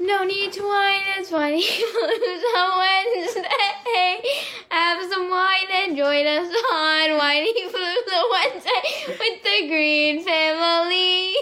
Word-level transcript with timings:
No 0.00 0.24
need 0.24 0.50
to 0.54 0.62
whine, 0.62 1.02
it's 1.18 1.30
Whiny 1.30 1.62
Palooza 1.94 2.78
Wednesday. 2.78 4.22
Have 4.70 5.12
some 5.12 5.28
wine 5.28 5.68
and 5.74 5.94
join 5.94 6.26
us 6.26 6.46
on 6.72 7.18
Whiny 7.18 7.52
Palooza 7.68 8.30
Wednesday 8.30 8.80
with 9.08 9.42
the 9.42 9.68
Greene 9.68 10.24
family. 10.24 11.34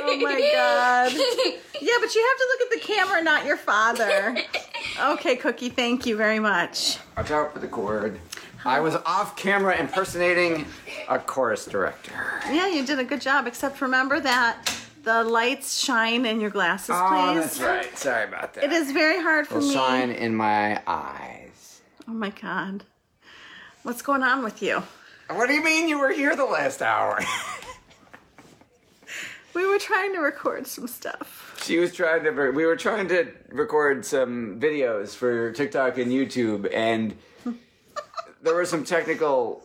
Oh 0.00 0.16
my 0.20 0.40
god. 0.52 1.12
Yeah, 1.80 1.94
but 2.00 2.14
you 2.14 2.26
have 2.26 2.38
to 2.38 2.46
look 2.50 2.60
at 2.62 2.70
the 2.72 2.80
camera, 2.80 3.22
not 3.22 3.44
your 3.44 3.56
father. 3.56 4.36
Okay, 5.00 5.36
Cookie, 5.36 5.68
thank 5.68 6.06
you 6.06 6.16
very 6.16 6.40
much. 6.40 6.98
Watch 7.16 7.30
out 7.30 7.52
for 7.52 7.60
the 7.60 7.68
cord. 7.68 8.18
I 8.64 8.80
was 8.80 8.94
off 9.06 9.36
camera 9.36 9.76
impersonating 9.78 10.66
a 11.08 11.18
chorus 11.18 11.64
director. 11.64 12.12
Yeah, 12.50 12.68
you 12.68 12.84
did 12.84 12.98
a 12.98 13.04
good 13.04 13.20
job, 13.20 13.46
except 13.46 13.80
remember 13.80 14.18
that 14.20 14.74
the 15.04 15.22
lights 15.24 15.78
shine 15.82 16.26
in 16.26 16.40
your 16.40 16.50
glasses, 16.50 16.90
Oh, 16.92 17.32
please. 17.34 17.40
that's 17.40 17.60
right. 17.60 17.96
Sorry 17.98 18.24
about 18.24 18.54
that. 18.54 18.64
It 18.64 18.72
is 18.72 18.90
very 18.92 19.22
hard 19.22 19.46
for 19.46 19.58
Will 19.60 19.68
me. 19.68 19.74
shine 19.74 20.10
in 20.10 20.34
my 20.34 20.82
eyes. 20.86 21.80
Oh 22.08 22.12
my 22.12 22.30
god. 22.30 22.84
What's 23.84 24.02
going 24.02 24.22
on 24.22 24.42
with 24.42 24.60
you? 24.60 24.82
What 25.30 25.46
do 25.46 25.54
you 25.54 25.62
mean 25.62 25.88
you 25.88 25.98
were 26.00 26.10
here 26.12 26.34
the 26.36 26.44
last 26.44 26.82
hour? 26.82 27.20
We 29.54 29.66
were 29.66 29.78
trying 29.78 30.12
to 30.12 30.20
record 30.20 30.68
some 30.68 30.86
stuff. 30.86 31.58
she 31.64 31.78
was 31.78 31.92
trying 31.92 32.22
to. 32.22 32.30
We 32.52 32.64
were 32.64 32.76
trying 32.76 33.08
to 33.08 33.26
record 33.48 34.04
some 34.04 34.60
videos 34.60 35.16
for 35.16 35.50
TikTok 35.52 35.98
and 35.98 36.12
YouTube, 36.12 36.72
and 36.72 37.16
there 38.48 38.56
were 38.56 38.64
some 38.64 38.82
technical 38.82 39.62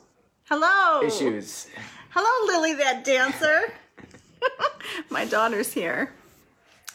Hello. 0.50 1.02
issues. 1.08 1.68
Hello, 2.10 2.54
Lily, 2.54 2.74
that 2.74 3.06
dancer. 3.06 3.72
My 5.10 5.24
daughter's 5.24 5.72
here. 5.72 6.12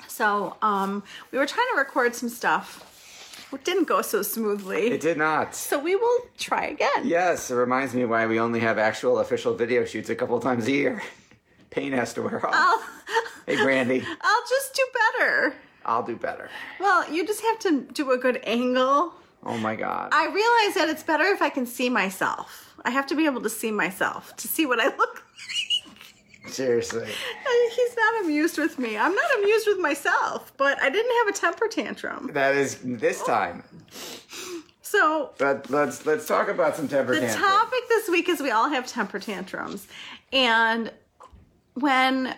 So, 0.06 0.56
um, 0.60 1.02
we 1.32 1.38
were 1.38 1.46
trying 1.46 1.66
to 1.72 1.78
record 1.78 2.14
some 2.14 2.28
stuff. 2.28 2.84
It 3.52 3.64
didn't 3.64 3.88
go 3.88 4.02
so 4.02 4.20
smoothly. 4.20 4.88
It 4.88 5.00
did 5.00 5.16
not. 5.16 5.54
so 5.54 5.78
we 5.78 5.96
will 5.96 6.18
try 6.36 6.66
again. 6.66 7.04
Yes, 7.04 7.50
it 7.50 7.54
reminds 7.54 7.94
me 7.94 8.04
why 8.04 8.26
we 8.26 8.38
only 8.38 8.60
have 8.60 8.76
actual 8.76 9.20
official 9.20 9.54
video 9.54 9.86
shoots 9.86 10.10
a 10.10 10.14
couple 10.14 10.38
times 10.40 10.66
a 10.66 10.72
year. 10.72 11.02
Pain 11.70 11.92
has 11.92 12.12
to 12.14 12.22
wear 12.22 12.44
off. 12.44 12.52
I'll, 12.54 12.82
Hey, 13.46 13.56
Brandy, 13.62 14.04
I'll 14.20 14.42
just 14.46 14.74
do 14.74 14.82
better. 14.92 15.54
I'll 15.86 16.02
do 16.02 16.16
better. 16.16 16.50
Well, 16.78 17.10
you 17.10 17.26
just 17.26 17.40
have 17.40 17.58
to 17.60 17.80
do 17.94 18.10
a 18.10 18.18
good 18.18 18.42
angle. 18.44 19.14
Oh 19.44 19.56
my 19.58 19.76
god. 19.76 20.10
I 20.12 20.26
realize 20.26 20.74
that 20.74 20.88
it's 20.88 21.02
better 21.02 21.24
if 21.24 21.40
I 21.42 21.48
can 21.48 21.66
see 21.66 21.88
myself. 21.88 22.74
I 22.84 22.90
have 22.90 23.06
to 23.08 23.14
be 23.16 23.26
able 23.26 23.40
to 23.42 23.50
see 23.50 23.70
myself 23.70 24.34
to 24.36 24.48
see 24.48 24.66
what 24.66 24.80
I 24.80 24.86
look 24.86 24.98
like. 26.44 26.52
Seriously. 26.52 27.06
He's 27.74 27.96
not 27.96 28.24
amused 28.24 28.58
with 28.58 28.78
me. 28.78 28.96
I'm 28.96 29.14
not 29.14 29.38
amused 29.38 29.66
with 29.66 29.78
myself, 29.78 30.52
but 30.56 30.80
I 30.82 30.88
didn't 30.90 31.12
have 31.18 31.28
a 31.34 31.38
temper 31.38 31.68
tantrum. 31.68 32.30
That 32.32 32.54
is 32.56 32.78
this 32.82 33.22
time. 33.22 33.64
So 34.82 35.32
But 35.38 35.68
let's 35.68 36.06
let's 36.06 36.26
talk 36.26 36.48
about 36.48 36.74
some 36.76 36.88
temper 36.88 37.12
tantrums. 37.12 37.34
the 37.34 37.38
tantrums. 37.40 37.62
topic 37.64 37.88
this 37.88 38.08
week 38.08 38.28
is 38.28 38.40
we 38.40 38.50
all 38.50 38.70
have 38.70 38.86
temper 38.86 39.18
tantrums. 39.18 39.86
And 40.32 40.90
when 41.74 42.34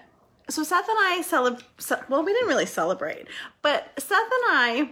so 0.49 0.65
Seth 0.65 0.89
and 0.89 0.99
I 1.01 1.23
celebrate 1.23 1.65
well, 2.09 2.25
we 2.25 2.33
didn't 2.33 2.49
really 2.49 2.67
celebrate, 2.67 3.27
but 3.63 3.93
Seth 3.99 4.11
and 4.19 4.45
I 4.49 4.91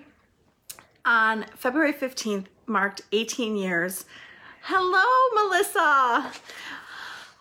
on 1.09 1.47
February 1.57 1.93
15th 1.95 2.45
marked 2.67 3.01
18 3.13 3.57
years. 3.57 4.05
Hello, 4.61 5.05
Melissa. 5.35 6.31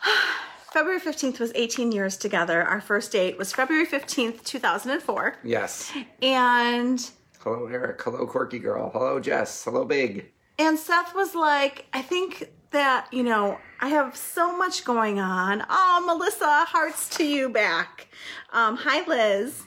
February 0.72 1.02
15th 1.02 1.40
was 1.40 1.52
18 1.54 1.92
years 1.92 2.16
together. 2.18 2.64
Our 2.64 2.80
first 2.80 3.12
date 3.12 3.38
was 3.38 3.52
February 3.52 3.86
15th, 3.86 4.44
2004. 4.46 5.38
Yes. 5.44 5.92
And 6.22 7.10
Hello, 7.40 7.68
Eric. 7.68 8.02
Hello, 8.02 8.26
quirky 8.26 8.60
girl. 8.60 8.90
Hello, 8.92 9.20
Jess. 9.20 9.64
Hello, 9.66 9.84
big. 9.86 10.32
And 10.60 10.78
Seth 10.80 11.14
was 11.14 11.36
like, 11.36 11.86
I 11.94 12.02
think 12.02 12.50
that, 12.72 13.08
you 13.12 13.24
know, 13.24 13.60
I 13.82 13.90
have 13.90 14.16
so 14.16 14.58
much 14.58 14.86
going 14.86 15.20
on. 15.20 15.64
Oh, 15.70 16.04
Melissa, 16.06 16.66
hearts 16.66 17.10
to 17.18 17.26
you 17.26 17.50
back. 17.50 18.08
Um, 18.54 18.78
hi, 18.78 19.06
Liz. 19.08 19.64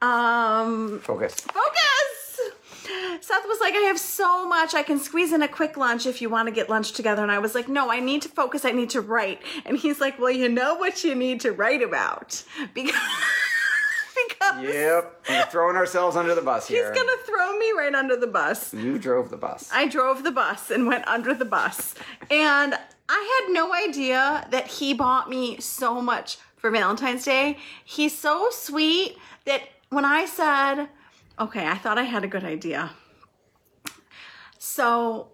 Um, 0.00 1.00
Focus. 1.00 1.34
focus! 1.40 2.21
Seth 3.20 3.46
was 3.46 3.60
like, 3.60 3.74
I 3.74 3.84
have 3.86 3.98
so 3.98 4.46
much. 4.46 4.74
I 4.74 4.82
can 4.82 4.98
squeeze 4.98 5.32
in 5.32 5.42
a 5.42 5.48
quick 5.48 5.76
lunch 5.76 6.06
if 6.06 6.20
you 6.22 6.28
want 6.28 6.48
to 6.48 6.54
get 6.54 6.68
lunch 6.68 6.92
together. 6.92 7.22
And 7.22 7.32
I 7.32 7.38
was 7.38 7.54
like, 7.54 7.68
no, 7.68 7.90
I 7.90 8.00
need 8.00 8.22
to 8.22 8.28
focus. 8.28 8.64
I 8.64 8.72
need 8.72 8.90
to 8.90 9.00
write. 9.00 9.40
And 9.64 9.76
he's 9.76 10.00
like, 10.00 10.18
well, 10.18 10.30
you 10.30 10.48
know 10.48 10.74
what 10.74 11.04
you 11.04 11.14
need 11.14 11.40
to 11.42 11.52
write 11.52 11.82
about. 11.82 12.42
Because, 12.74 12.94
because 14.28 14.62
Yep. 14.62 15.24
We're 15.28 15.46
throwing 15.46 15.76
ourselves 15.76 16.16
under 16.16 16.34
the 16.34 16.42
bus 16.42 16.68
he's 16.68 16.82
going 16.82 16.94
to 16.94 17.18
throw 17.24 17.58
me 17.58 17.72
right 17.76 17.94
under 17.94 18.16
the 18.16 18.26
bus. 18.26 18.72
You 18.74 18.98
drove 18.98 19.30
the 19.30 19.36
bus. 19.36 19.70
I 19.72 19.88
drove 19.88 20.22
the 20.22 20.30
bus 20.30 20.70
and 20.70 20.86
went 20.86 21.06
under 21.08 21.34
the 21.34 21.44
bus. 21.44 21.94
And 22.30 22.74
I 23.08 23.40
had 23.46 23.52
no 23.52 23.74
idea 23.74 24.46
that 24.50 24.66
he 24.66 24.94
bought 24.94 25.28
me 25.28 25.58
so 25.60 26.00
much 26.00 26.38
for 26.56 26.70
Valentine's 26.70 27.24
Day. 27.24 27.58
He's 27.84 28.16
so 28.16 28.48
sweet 28.50 29.16
that 29.44 29.62
when 29.90 30.04
I 30.04 30.26
said, 30.26 30.88
okay, 31.38 31.66
I 31.66 31.76
thought 31.76 31.98
I 31.98 32.02
had 32.04 32.24
a 32.24 32.28
good 32.28 32.44
idea. 32.44 32.90
So 34.58 35.28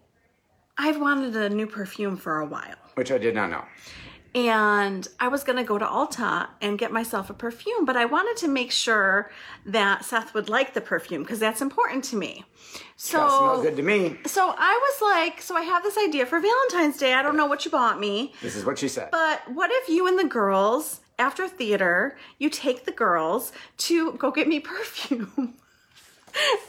I've 0.77 0.99
wanted 0.99 1.35
a 1.35 1.49
new 1.49 1.67
perfume 1.67 2.17
for 2.17 2.39
a 2.39 2.45
while. 2.45 2.75
Which 2.95 3.11
I 3.11 3.17
did 3.17 3.35
not 3.35 3.49
know. 3.49 3.65
And 4.35 5.07
I 5.19 5.27
was 5.27 5.43
going 5.43 5.57
to 5.57 5.63
go 5.63 5.79
to 5.79 5.85
Ulta 5.85 6.47
and 6.61 6.77
get 6.77 6.91
myself 6.91 7.31
a 7.31 7.33
perfume, 7.33 7.83
but 7.85 7.97
I 7.97 8.05
wanted 8.05 8.37
to 8.41 8.47
make 8.47 8.71
sure 8.71 9.31
that 9.65 10.05
Seth 10.05 10.35
would 10.35 10.49
like 10.49 10.75
the 10.75 10.81
perfume 10.81 11.23
because 11.23 11.39
that's 11.39 11.61
important 11.63 12.03
to 12.05 12.15
me. 12.15 12.45
So 12.95 13.17
That 13.17 13.29
smelled 13.31 13.61
good 13.63 13.75
to 13.77 13.81
me. 13.81 14.17
so 14.27 14.53
I 14.55 14.79
was 15.01 15.01
like, 15.01 15.41
so 15.41 15.55
I 15.55 15.61
have 15.63 15.81
this 15.81 15.97
idea 15.97 16.27
for 16.27 16.39
Valentine's 16.39 16.97
Day. 16.97 17.13
I 17.13 17.23
don't 17.23 17.37
know 17.37 17.47
what 17.47 17.65
you 17.65 17.71
bought 17.71 17.99
me, 17.99 18.33
This 18.41 18.55
is 18.55 18.63
what 18.65 18.77
she 18.77 18.87
said. 18.87 19.09
but 19.11 19.41
what 19.51 19.71
if 19.73 19.89
you 19.89 20.05
and 20.07 20.19
the 20.19 20.25
girls, 20.25 20.99
after 21.17 21.47
theater, 21.47 22.15
you 22.37 22.51
take 22.51 22.85
the 22.85 22.91
girls 22.91 23.51
to 23.77 24.13
go 24.13 24.29
get 24.29 24.47
me 24.47 24.59
perfume? 24.75 25.55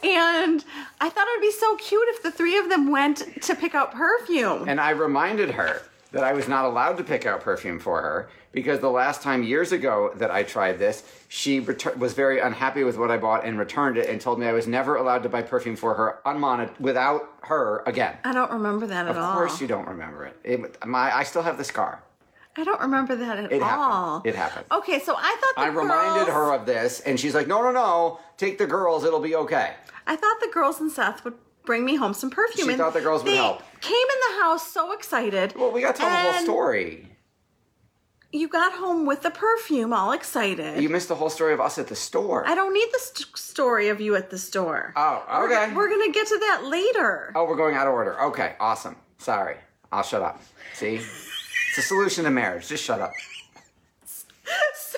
And 0.03 0.63
I 0.99 1.09
thought 1.09 1.27
it 1.27 1.39
would 1.39 1.41
be 1.41 1.51
so 1.51 1.75
cute 1.77 2.07
if 2.09 2.23
the 2.23 2.31
three 2.31 2.57
of 2.57 2.69
them 2.69 2.91
went 2.91 3.41
to 3.43 3.55
pick 3.55 3.75
out 3.75 3.91
perfume. 3.91 4.67
And 4.67 4.79
I 4.79 4.91
reminded 4.91 5.51
her 5.51 5.81
that 6.11 6.23
I 6.23 6.33
was 6.33 6.47
not 6.47 6.65
allowed 6.65 6.97
to 6.97 7.03
pick 7.03 7.25
out 7.25 7.41
perfume 7.41 7.79
for 7.79 8.01
her 8.01 8.29
because 8.51 8.79
the 8.79 8.89
last 8.89 9.21
time 9.21 9.43
years 9.43 9.71
ago 9.71 10.11
that 10.15 10.29
I 10.29 10.43
tried 10.43 10.77
this, 10.77 11.03
she 11.29 11.61
retur- 11.61 11.97
was 11.97 12.13
very 12.13 12.39
unhappy 12.39 12.83
with 12.83 12.97
what 12.97 13.09
I 13.09 13.17
bought 13.17 13.45
and 13.45 13.57
returned 13.57 13.97
it 13.97 14.09
and 14.09 14.19
told 14.19 14.39
me 14.39 14.45
I 14.45 14.51
was 14.51 14.67
never 14.67 14.97
allowed 14.97 15.23
to 15.23 15.29
buy 15.29 15.41
perfume 15.41 15.75
for 15.75 15.93
her 15.93 16.19
unmonitored 16.25 16.79
without 16.79 17.29
her 17.43 17.83
again. 17.85 18.17
I 18.25 18.33
don't 18.33 18.51
remember 18.51 18.87
that 18.87 19.07
at 19.07 19.17
all. 19.17 19.23
Of 19.23 19.35
course 19.35 19.61
you 19.61 19.67
don't 19.67 19.87
remember 19.87 20.25
it. 20.25 20.37
it 20.43 20.85
my, 20.85 21.15
I 21.15 21.23
still 21.23 21.43
have 21.43 21.57
the 21.57 21.63
scar. 21.63 22.03
I 22.57 22.63
don't 22.65 22.81
remember 22.81 23.15
that 23.15 23.37
at 23.39 23.51
It 23.51 23.61
all. 23.61 23.69
happened. 24.19 24.25
It 24.33 24.35
happened. 24.37 24.65
Okay, 24.71 24.99
so 24.99 25.15
I 25.17 25.37
thought 25.41 25.55
the 25.55 25.61
I 25.61 25.67
reminded 25.67 26.31
her 26.33 26.53
of 26.53 26.65
this, 26.65 26.99
and 27.01 27.19
she's 27.19 27.33
like, 27.33 27.47
"No, 27.47 27.61
no, 27.63 27.71
no! 27.71 28.19
Take 28.37 28.57
the 28.57 28.67
girls; 28.67 29.03
it'll 29.05 29.21
be 29.21 29.35
okay." 29.35 29.73
I 30.05 30.15
thought 30.17 30.37
the 30.41 30.49
girls 30.53 30.79
and 30.81 30.91
Seth 30.91 31.23
would 31.23 31.35
bring 31.65 31.85
me 31.85 31.95
home 31.95 32.13
some 32.13 32.29
perfume. 32.29 32.65
She 32.67 32.71
and 32.73 32.79
thought 32.79 32.93
the 32.93 33.01
girls 33.01 33.23
would 33.23 33.31
they 33.31 33.37
help. 33.37 33.61
Came 33.79 33.93
in 33.95 34.35
the 34.35 34.43
house 34.43 34.69
so 34.69 34.91
excited. 34.91 35.53
Well, 35.55 35.71
we 35.71 35.81
got 35.81 35.95
to 35.95 36.01
tell 36.01 36.09
the 36.09 36.15
whole 36.15 36.31
and 36.33 36.43
story. 36.43 37.07
You 38.33 38.47
got 38.47 38.71
home 38.73 39.05
with 39.05 39.21
the 39.23 39.29
perfume, 39.31 39.91
all 39.91 40.13
excited. 40.13 40.81
You 40.81 40.87
missed 40.89 41.09
the 41.09 41.15
whole 41.15 41.29
story 41.29 41.53
of 41.53 41.59
us 41.59 41.77
at 41.77 41.87
the 41.87 41.95
store. 41.97 42.47
I 42.47 42.55
don't 42.55 42.73
need 42.73 42.87
the 42.93 42.99
st- 42.99 43.37
story 43.37 43.89
of 43.89 43.99
you 43.99 44.15
at 44.15 44.29
the 44.29 44.37
store. 44.37 44.93
Oh, 44.95 45.23
We're 45.29 45.45
okay. 45.53 45.69
go- 45.69 45.75
We're, 45.77 45.89
gonna 45.89 46.11
get 46.13 46.27
to 46.27 46.37
that 46.39 46.63
later. 46.65 47.33
Oh, 47.35 47.43
we're 47.45 47.57
going 47.57 47.75
out 47.75 47.87
of 47.87 47.93
order. 47.93 48.21
Okay, 48.23 48.55
awesome. 48.59 48.95
Sorry. 49.17 49.57
I'll 49.91 50.03
shut 50.03 50.21
up. 50.21 50.41
See? 50.75 51.01
It's 51.71 51.77
a 51.79 51.81
solution 51.81 52.25
to 52.25 52.29
marriage. 52.31 52.67
Just 52.67 52.83
shut 52.83 52.99
up. 53.01 53.11
So, 54.75 54.97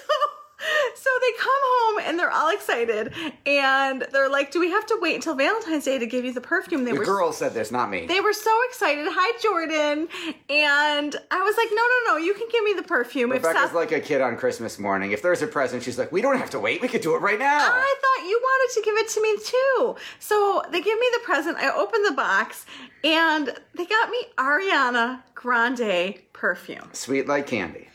so 0.95 1.09
they 1.21 1.31
come 1.37 1.51
home 1.51 2.03
and 2.07 2.17
they're 2.17 2.31
all 2.31 2.49
excited, 2.49 3.13
and 3.45 4.07
they're 4.11 4.29
like, 4.29 4.51
"Do 4.51 4.59
we 4.59 4.71
have 4.71 4.85
to 4.87 4.97
wait 4.99 5.15
until 5.15 5.35
Valentine's 5.35 5.85
Day 5.85 5.99
to 5.99 6.07
give 6.07 6.25
you 6.25 6.33
the 6.33 6.41
perfume?" 6.41 6.83
They 6.85 6.91
The 6.93 6.99
were 6.99 7.05
girls 7.05 7.37
said 7.37 7.53
this, 7.53 7.71
not 7.71 7.89
me. 7.91 8.05
they 8.07 8.21
were 8.21 8.33
so 8.33 8.51
excited. 8.69 9.05
Hi, 9.09 9.37
Jordan. 9.41 10.07
And 10.49 11.15
I 11.29 11.41
was 11.43 11.55
like, 11.57 11.67
no, 11.71 11.81
no, 11.81 12.13
no, 12.13 12.17
you 12.25 12.33
can 12.33 12.47
give 12.51 12.63
me 12.63 12.73
the 12.73 12.81
perfume. 12.83 13.31
Rebecca's 13.31 13.61
Seth- 13.61 13.73
like 13.75 13.91
a 13.91 13.99
kid 13.99 14.21
on 14.21 14.35
Christmas 14.37 14.79
morning. 14.79 15.11
If 15.11 15.21
there's 15.21 15.41
a 15.43 15.47
present, 15.47 15.83
she's 15.83 15.99
like, 15.99 16.11
we 16.11 16.21
don't 16.21 16.37
have 16.37 16.49
to 16.51 16.59
wait. 16.59 16.81
We 16.81 16.87
could 16.87 17.01
do 17.01 17.13
it 17.15 17.19
right 17.19 17.37
now. 17.39 17.59
I 17.71 17.95
thought 18.01 18.27
you 18.27 18.39
wanted 18.41 18.73
to 18.73 18.81
give 18.85 18.95
it 18.97 19.09
to 19.09 19.21
me 19.21 19.37
too. 19.45 19.95
So 20.19 20.63
they 20.71 20.81
give 20.81 20.97
me 20.97 21.07
the 21.13 21.19
present. 21.23 21.57
I 21.57 21.69
open 21.71 22.01
the 22.03 22.13
box 22.13 22.65
and 23.03 23.49
they 23.75 23.85
got 23.85 24.09
me 24.09 24.25
Ariana 24.37 25.21
Grande 25.35 26.15
perfume. 26.43 26.89
Sweet 26.91 27.25
like 27.25 27.47
candy. 27.47 27.87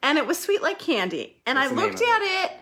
And 0.00 0.16
it 0.16 0.28
was 0.28 0.38
sweet 0.38 0.62
like 0.62 0.78
candy. 0.78 1.34
And 1.44 1.58
That's 1.58 1.72
I 1.72 1.74
looked 1.74 2.00
at 2.00 2.44
it 2.44 2.52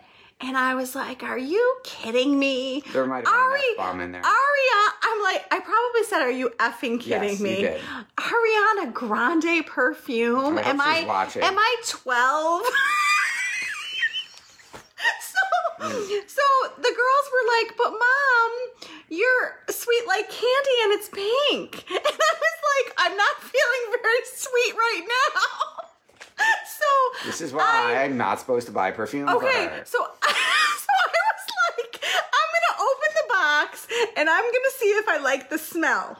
and 0.40 0.56
I 0.56 0.74
was 0.74 0.94
like, 0.94 1.22
are 1.22 1.36
you 1.36 1.76
kidding 1.84 2.38
me? 2.38 2.82
There 2.94 3.04
might 3.04 3.26
have 3.26 3.52
been 3.52 3.60
an 3.60 3.60
F-bomb 3.72 4.00
in 4.00 4.12
there. 4.12 4.22
Aria, 4.24 4.92
I'm 5.02 5.22
like, 5.22 5.44
I 5.50 5.60
probably 5.60 6.04
said, 6.04 6.22
are 6.22 6.30
you 6.30 6.48
effing 6.58 6.98
kidding 6.98 7.28
Yes, 7.28 7.40
me? 7.40 7.50
you 7.60 7.66
did. 7.68 7.80
Ariana 8.16 8.90
Grande 8.94 9.66
perfume. 9.66 10.56
I 10.56 10.62
am 10.62 10.80
I 10.80 11.04
watching. 11.06 11.42
am 11.42 11.58
I 11.58 11.76
12? 11.86 12.62
so, 15.90 16.42
the 16.76 16.82
girls 16.82 17.26
were 17.32 17.46
like, 17.60 17.76
but 17.76 17.90
mom, 17.90 18.90
you're 19.08 19.60
sweet 19.70 20.06
like 20.06 20.28
candy 20.28 20.76
and 20.84 20.92
it's 20.92 21.08
pink. 21.08 21.84
And 21.94 22.00
I 22.04 22.34
was 22.34 22.58
like, 22.86 22.94
I'm 22.98 23.16
not 23.16 23.36
feeling 23.40 24.00
very 24.02 24.24
sweet 24.24 24.74
right 24.74 25.02
now. 25.06 25.40
So 26.66 27.26
This 27.28 27.40
is 27.40 27.52
why 27.52 27.62
I- 27.94 28.02
I'm 28.02 28.16
not 28.16 28.40
supposed 28.40 28.66
to 28.66 28.72
buy 28.72 28.90
perfume 28.90 29.28
Okay, 29.28 29.46
for 29.68 29.70
her. 29.70 29.82
so 29.84 29.98
so 30.22 30.28
I 30.28 31.20
was 31.30 31.46
like, 31.78 32.02
I'm 32.02 32.48
gonna 32.54 32.82
open 32.82 33.10
the 33.14 33.28
box 33.32 33.86
and 34.16 34.28
I'm 34.28 34.44
gonna 34.44 34.74
see 34.78 34.86
if 34.86 35.08
I 35.08 35.18
like 35.18 35.48
the 35.48 35.58
smell. 35.58 36.18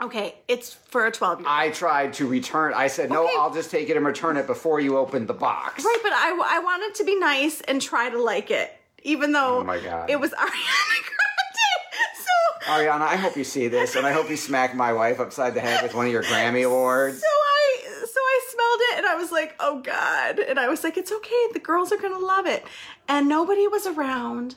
Okay, 0.00 0.36
it's 0.48 0.72
for 0.74 1.06
a 1.06 1.10
12 1.12 1.40
year 1.40 1.48
old. 1.48 1.56
I 1.58 1.70
tried 1.70 2.12
to 2.14 2.26
return. 2.28 2.72
I 2.74 2.86
said, 2.86 3.10
no, 3.10 3.24
Okay. 3.24 3.34
I'll 3.38 3.52
just 3.52 3.70
take 3.70 3.88
it 3.88 3.96
and 3.96 4.06
return 4.06 4.36
it 4.36 4.46
before 4.46 4.78
you 4.80 4.96
open 4.96 5.26
the 5.26 5.34
box. 5.34 5.84
Right, 5.84 5.98
but 6.02 6.12
I, 6.12 6.30
I 6.30 6.58
wanted 6.60 6.94
to 6.96 7.04
be 7.04 7.16
nice 7.18 7.60
and 7.62 7.80
try 7.82 8.10
to 8.10 8.20
like 8.22 8.50
it, 8.50 8.70
even 9.02 9.32
though 9.32 9.58
Oh 9.60 9.64
my 9.64 9.78
God. 9.80 10.08
it 10.10 10.18
was 10.20 10.30
Ariana 10.38 11.02
Grande. 11.02 12.16
So 12.16 12.72
Ariana, 12.72 13.02
I 13.02 13.16
hope 13.16 13.36
you 13.36 13.44
see 13.44 13.68
this, 13.68 13.96
and 13.96 14.06
I 14.06 14.12
hope 14.12 14.30
you 14.30 14.36
smack 14.36 14.74
my 14.74 14.92
wife 14.92 15.20
upside 15.20 15.54
the 15.54 15.60
head 15.60 15.82
with 15.82 15.94
one 15.94 16.06
of 16.06 16.12
your 16.12 16.22
Grammy 16.22 16.64
awards. 16.66 17.20
So 17.20 17.26
I 17.26 17.78
so 18.04 18.20
I 18.20 18.40
smelled 18.50 18.80
it 18.90 18.98
and 18.98 19.06
I 19.06 19.14
was 19.14 19.32
like, 19.32 19.54
oh 19.60 19.80
God. 19.80 20.38
And 20.38 20.58
I 20.58 20.68
was 20.68 20.84
like, 20.84 20.96
it's 20.96 21.12
okay, 21.12 21.46
the 21.52 21.58
girls 21.60 21.92
are 21.92 21.96
gonna 21.98 22.18
love 22.18 22.46
it. 22.46 22.64
And 23.08 23.28
nobody 23.28 23.66
was 23.66 23.86
around. 23.86 24.54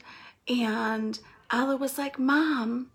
And 0.47 1.17
Ella 1.51 1.75
was 1.77 1.97
like, 1.97 2.19
Mom, 2.19 2.91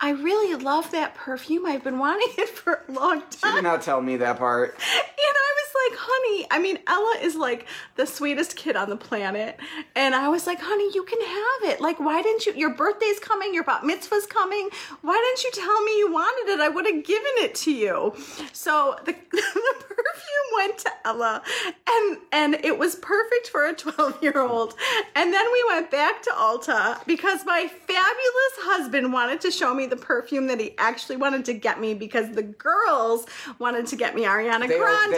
I 0.00 0.10
really 0.10 0.54
love 0.62 0.90
that 0.92 1.14
perfume. 1.14 1.66
I've 1.66 1.82
been 1.84 1.98
wanting 1.98 2.28
it 2.38 2.48
for 2.48 2.84
a 2.88 2.92
long 2.92 3.22
She 3.30 3.38
time. 3.40 3.54
did 3.56 3.64
not 3.64 3.82
tell 3.82 4.00
me 4.00 4.16
that 4.18 4.38
part. 4.38 4.78
And 5.18 5.34
I 5.34 5.50
like, 5.90 5.98
honey, 6.00 6.46
I 6.50 6.58
mean, 6.58 6.78
Ella 6.86 7.16
is 7.22 7.36
like 7.36 7.66
the 7.96 8.06
sweetest 8.06 8.56
kid 8.56 8.76
on 8.76 8.90
the 8.90 8.96
planet. 8.96 9.58
And 9.94 10.14
I 10.14 10.28
was 10.28 10.46
like, 10.46 10.60
honey, 10.60 10.90
you 10.94 11.04
can 11.04 11.20
have 11.20 11.72
it. 11.72 11.80
Like, 11.80 11.98
why 12.00 12.22
didn't 12.22 12.46
you? 12.46 12.54
Your 12.54 12.74
birthday's 12.74 13.18
coming, 13.18 13.54
your 13.54 13.64
bat 13.64 13.84
mitzvah's 13.84 14.26
coming. 14.26 14.68
Why 15.02 15.14
didn't 15.14 15.44
you 15.44 15.62
tell 15.62 15.82
me 15.84 15.98
you 15.98 16.12
wanted 16.12 16.52
it? 16.52 16.60
I 16.60 16.68
would 16.68 16.86
have 16.86 17.04
given 17.04 17.32
it 17.38 17.54
to 17.56 17.72
you. 17.72 18.14
So 18.52 18.96
the, 19.04 19.12
the 19.32 19.84
perfume 19.88 20.48
went 20.54 20.78
to 20.78 20.90
Ella, 21.04 21.42
and 21.88 22.18
and 22.32 22.54
it 22.64 22.78
was 22.78 22.96
perfect 22.96 23.48
for 23.48 23.66
a 23.66 23.74
12 23.74 24.22
year 24.22 24.40
old. 24.40 24.74
And 25.14 25.32
then 25.32 25.46
we 25.52 25.64
went 25.68 25.90
back 25.90 26.22
to 26.22 26.30
Ulta 26.30 27.04
because 27.06 27.44
my 27.44 27.66
fabulous 27.68 28.54
husband 28.58 29.12
wanted 29.12 29.40
to 29.42 29.50
show 29.50 29.74
me 29.74 29.86
the 29.86 29.96
perfume 29.96 30.46
that 30.48 30.60
he 30.60 30.74
actually 30.78 31.16
wanted 31.16 31.44
to 31.46 31.54
get 31.54 31.80
me 31.80 31.94
because 31.94 32.30
the 32.30 32.42
girls 32.42 33.26
wanted 33.58 33.86
to 33.88 33.96
get 33.96 34.14
me 34.14 34.24
Ariana 34.24 34.68
They, 34.68 34.78
Grande. 34.78 35.12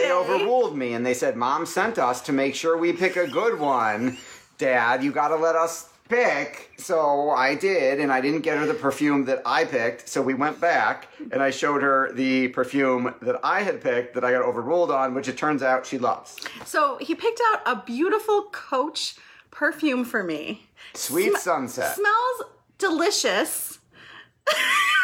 Overruled 0.49 0.77
me, 0.77 0.93
and 0.93 1.05
they 1.05 1.13
said, 1.13 1.35
Mom 1.35 1.65
sent 1.65 1.97
us 1.99 2.21
to 2.21 2.31
make 2.31 2.55
sure 2.55 2.77
we 2.77 2.93
pick 2.93 3.15
a 3.15 3.27
good 3.27 3.59
one. 3.59 4.17
Dad, 4.57 5.03
you 5.03 5.11
gotta 5.11 5.35
let 5.35 5.55
us 5.55 5.89
pick. 6.09 6.71
So 6.77 7.29
I 7.29 7.55
did, 7.55 7.99
and 7.99 8.11
I 8.11 8.19
didn't 8.19 8.41
get 8.41 8.57
her 8.57 8.65
the 8.65 8.73
perfume 8.73 9.25
that 9.25 9.41
I 9.45 9.63
picked. 9.63 10.09
So 10.09 10.21
we 10.21 10.33
went 10.33 10.59
back, 10.59 11.07
and 11.31 11.41
I 11.41 11.51
showed 11.51 11.81
her 11.83 12.11
the 12.13 12.47
perfume 12.49 13.13
that 13.21 13.39
I 13.43 13.61
had 13.61 13.81
picked 13.81 14.15
that 14.15 14.23
I 14.23 14.31
got 14.31 14.41
overruled 14.41 14.91
on, 14.91 15.13
which 15.13 15.27
it 15.27 15.37
turns 15.37 15.61
out 15.61 15.85
she 15.85 15.97
loves. 15.97 16.35
So 16.65 16.97
he 16.97 17.13
picked 17.15 17.41
out 17.51 17.61
a 17.65 17.83
beautiful 17.85 18.43
Coach 18.51 19.15
perfume 19.51 20.03
for 20.03 20.23
me. 20.23 20.65
Sweet 20.93 21.33
Sm- 21.33 21.39
Sunset. 21.39 21.95
Smells 21.95 22.43
delicious. 22.79 23.79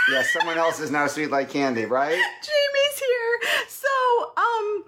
yes, 0.10 0.34
someone 0.34 0.58
else 0.58 0.80
is 0.80 0.90
now 0.90 1.06
sweet 1.08 1.30
like 1.30 1.50
candy, 1.52 1.86
right? 1.86 2.10
Jamie's 2.42 3.00
here. 3.00 3.66
So, 3.68 4.32
um, 4.38 4.86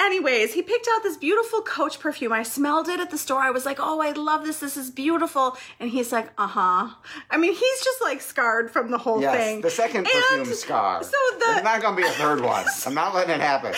anyways, 0.00 0.54
he 0.54 0.62
picked 0.62 0.88
out 0.94 1.02
this 1.02 1.16
beautiful 1.16 1.60
Coach 1.62 2.00
perfume. 2.00 2.32
I 2.32 2.42
smelled 2.42 2.88
it 2.88 3.00
at 3.00 3.10
the 3.10 3.18
store. 3.18 3.40
I 3.40 3.50
was 3.50 3.64
like, 3.64 3.78
oh, 3.80 4.00
I 4.00 4.12
love 4.12 4.44
this. 4.44 4.60
This 4.60 4.76
is 4.76 4.90
beautiful. 4.90 5.56
And 5.80 5.90
he's 5.90 6.12
like, 6.12 6.28
uh 6.38 6.46
huh. 6.46 6.88
I 7.30 7.36
mean, 7.36 7.52
he's 7.54 7.84
just 7.84 8.02
like 8.02 8.20
scarred 8.20 8.70
from 8.70 8.90
the 8.90 8.98
whole 8.98 9.20
Yes, 9.20 9.36
thing. 9.36 9.60
the 9.60 9.70
second 9.70 10.06
And 10.06 10.08
perfume 10.08 10.54
scar. 10.54 11.02
So 11.02 11.10
the 11.38 11.44
There's 11.46 11.64
not 11.64 11.82
gonna 11.82 11.96
be 11.96 12.02
a 12.04 12.10
third 12.10 12.40
one. 12.40 12.64
I'm 12.86 12.94
not 12.94 13.14
letting 13.14 13.34
it 13.34 13.40
happen. 13.40 13.74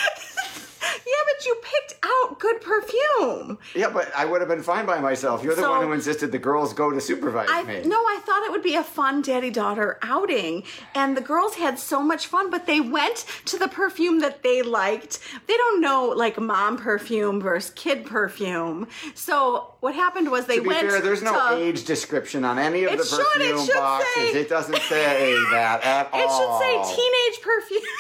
Yeah, 0.83 1.23
but 1.27 1.47
you 1.47 1.57
picked 1.63 1.95
out 2.05 2.39
good 2.39 2.61
perfume. 2.61 3.59
Yeah, 3.75 3.91
but 3.91 4.11
I 4.17 4.25
would 4.25 4.41
have 4.41 4.49
been 4.49 4.63
fine 4.63 4.87
by 4.87 5.01
myself. 5.01 5.43
You're 5.43 5.55
the 5.55 5.63
So- 5.63 5.71
one 5.71 5.87
who 5.87 5.93
insisted 5.93 6.33
the 6.33 6.39
girls 6.39 6.73
go 6.73 6.91
to 6.91 7.01
supervise 7.01 7.49
I 7.51 7.63
me. 7.65 7.83
no, 7.85 7.97
I 7.99 8.21
thought 8.25 8.43
it 8.45 8.51
would 8.51 8.63
be 8.63 8.75
a 8.75 8.85
fun 8.85 9.23
daddy 9.23 9.51
daughter 9.51 9.99
outing, 10.03 10.65
and 10.95 11.17
the 11.17 11.21
girls 11.21 11.57
had 11.57 11.79
so 11.79 12.03
much 12.03 12.27
fun. 12.27 12.51
But 12.51 12.67
they 12.67 12.81
went 12.81 13.25
to 13.47 13.59
the 13.59 13.69
perfume 13.69 14.21
that 14.21 14.43
they 14.43 14.63
liked. 14.63 15.19
They 15.47 15.57
don't 15.57 15.81
know 15.81 16.07
like 16.07 16.39
mom 16.39 16.77
perfume 16.79 17.41
versus 17.41 17.71
kid 17.75 18.05
perfume. 18.07 18.89
So 19.15 19.75
what 19.81 19.95
happened 19.95 20.31
was 20.31 20.47
they 20.47 20.57
to 20.57 20.63
be 20.63 20.69
went. 20.69 20.89
fair, 20.91 21.01
there's 21.01 21.23
no 21.23 21.33
to, 21.33 21.57
age 21.57 21.85
description 21.85 22.45
on 22.45 22.59
any 22.59 22.85
of 22.85 22.93
It 22.93 22.99
the 22.99 23.05
should- 23.05 23.19
it 23.21 23.25
perfume 23.53 23.67
should 23.67 23.75
boxes. 23.75 24.15
say- 24.33 24.41
It 24.41 24.49
doesn't 24.49 24.81
say 24.83 25.35
that 25.53 25.85
at 25.85 26.09
all. 26.13 26.21
It 26.21 26.29
should 26.31 26.87
say 26.89 26.97
teenage 26.97 27.41
perfume. 27.43 27.83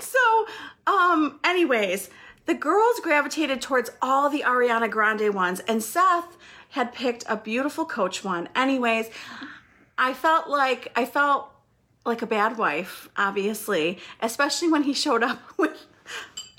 so, 0.00 0.46
um, 0.86 1.40
anyways, 1.44 2.10
the 2.46 2.54
girls 2.54 3.00
gravitated 3.00 3.60
towards 3.60 3.90
all 4.00 4.28
the 4.30 4.40
Ariana 4.42 4.90
Grande 4.90 5.34
ones, 5.34 5.60
and 5.60 5.82
Seth 5.82 6.36
had 6.70 6.92
picked 6.92 7.24
a 7.28 7.36
beautiful 7.36 7.84
Coach 7.84 8.24
one. 8.24 8.48
Anyways, 8.56 9.10
I 9.98 10.14
felt 10.14 10.48
like 10.48 10.90
I 10.96 11.04
felt 11.04 11.48
like 12.04 12.22
a 12.22 12.26
bad 12.26 12.58
wife, 12.58 13.08
obviously, 13.16 13.98
especially 14.20 14.68
when 14.68 14.82
he 14.82 14.92
showed 14.94 15.22
up 15.22 15.38
with 15.58 15.86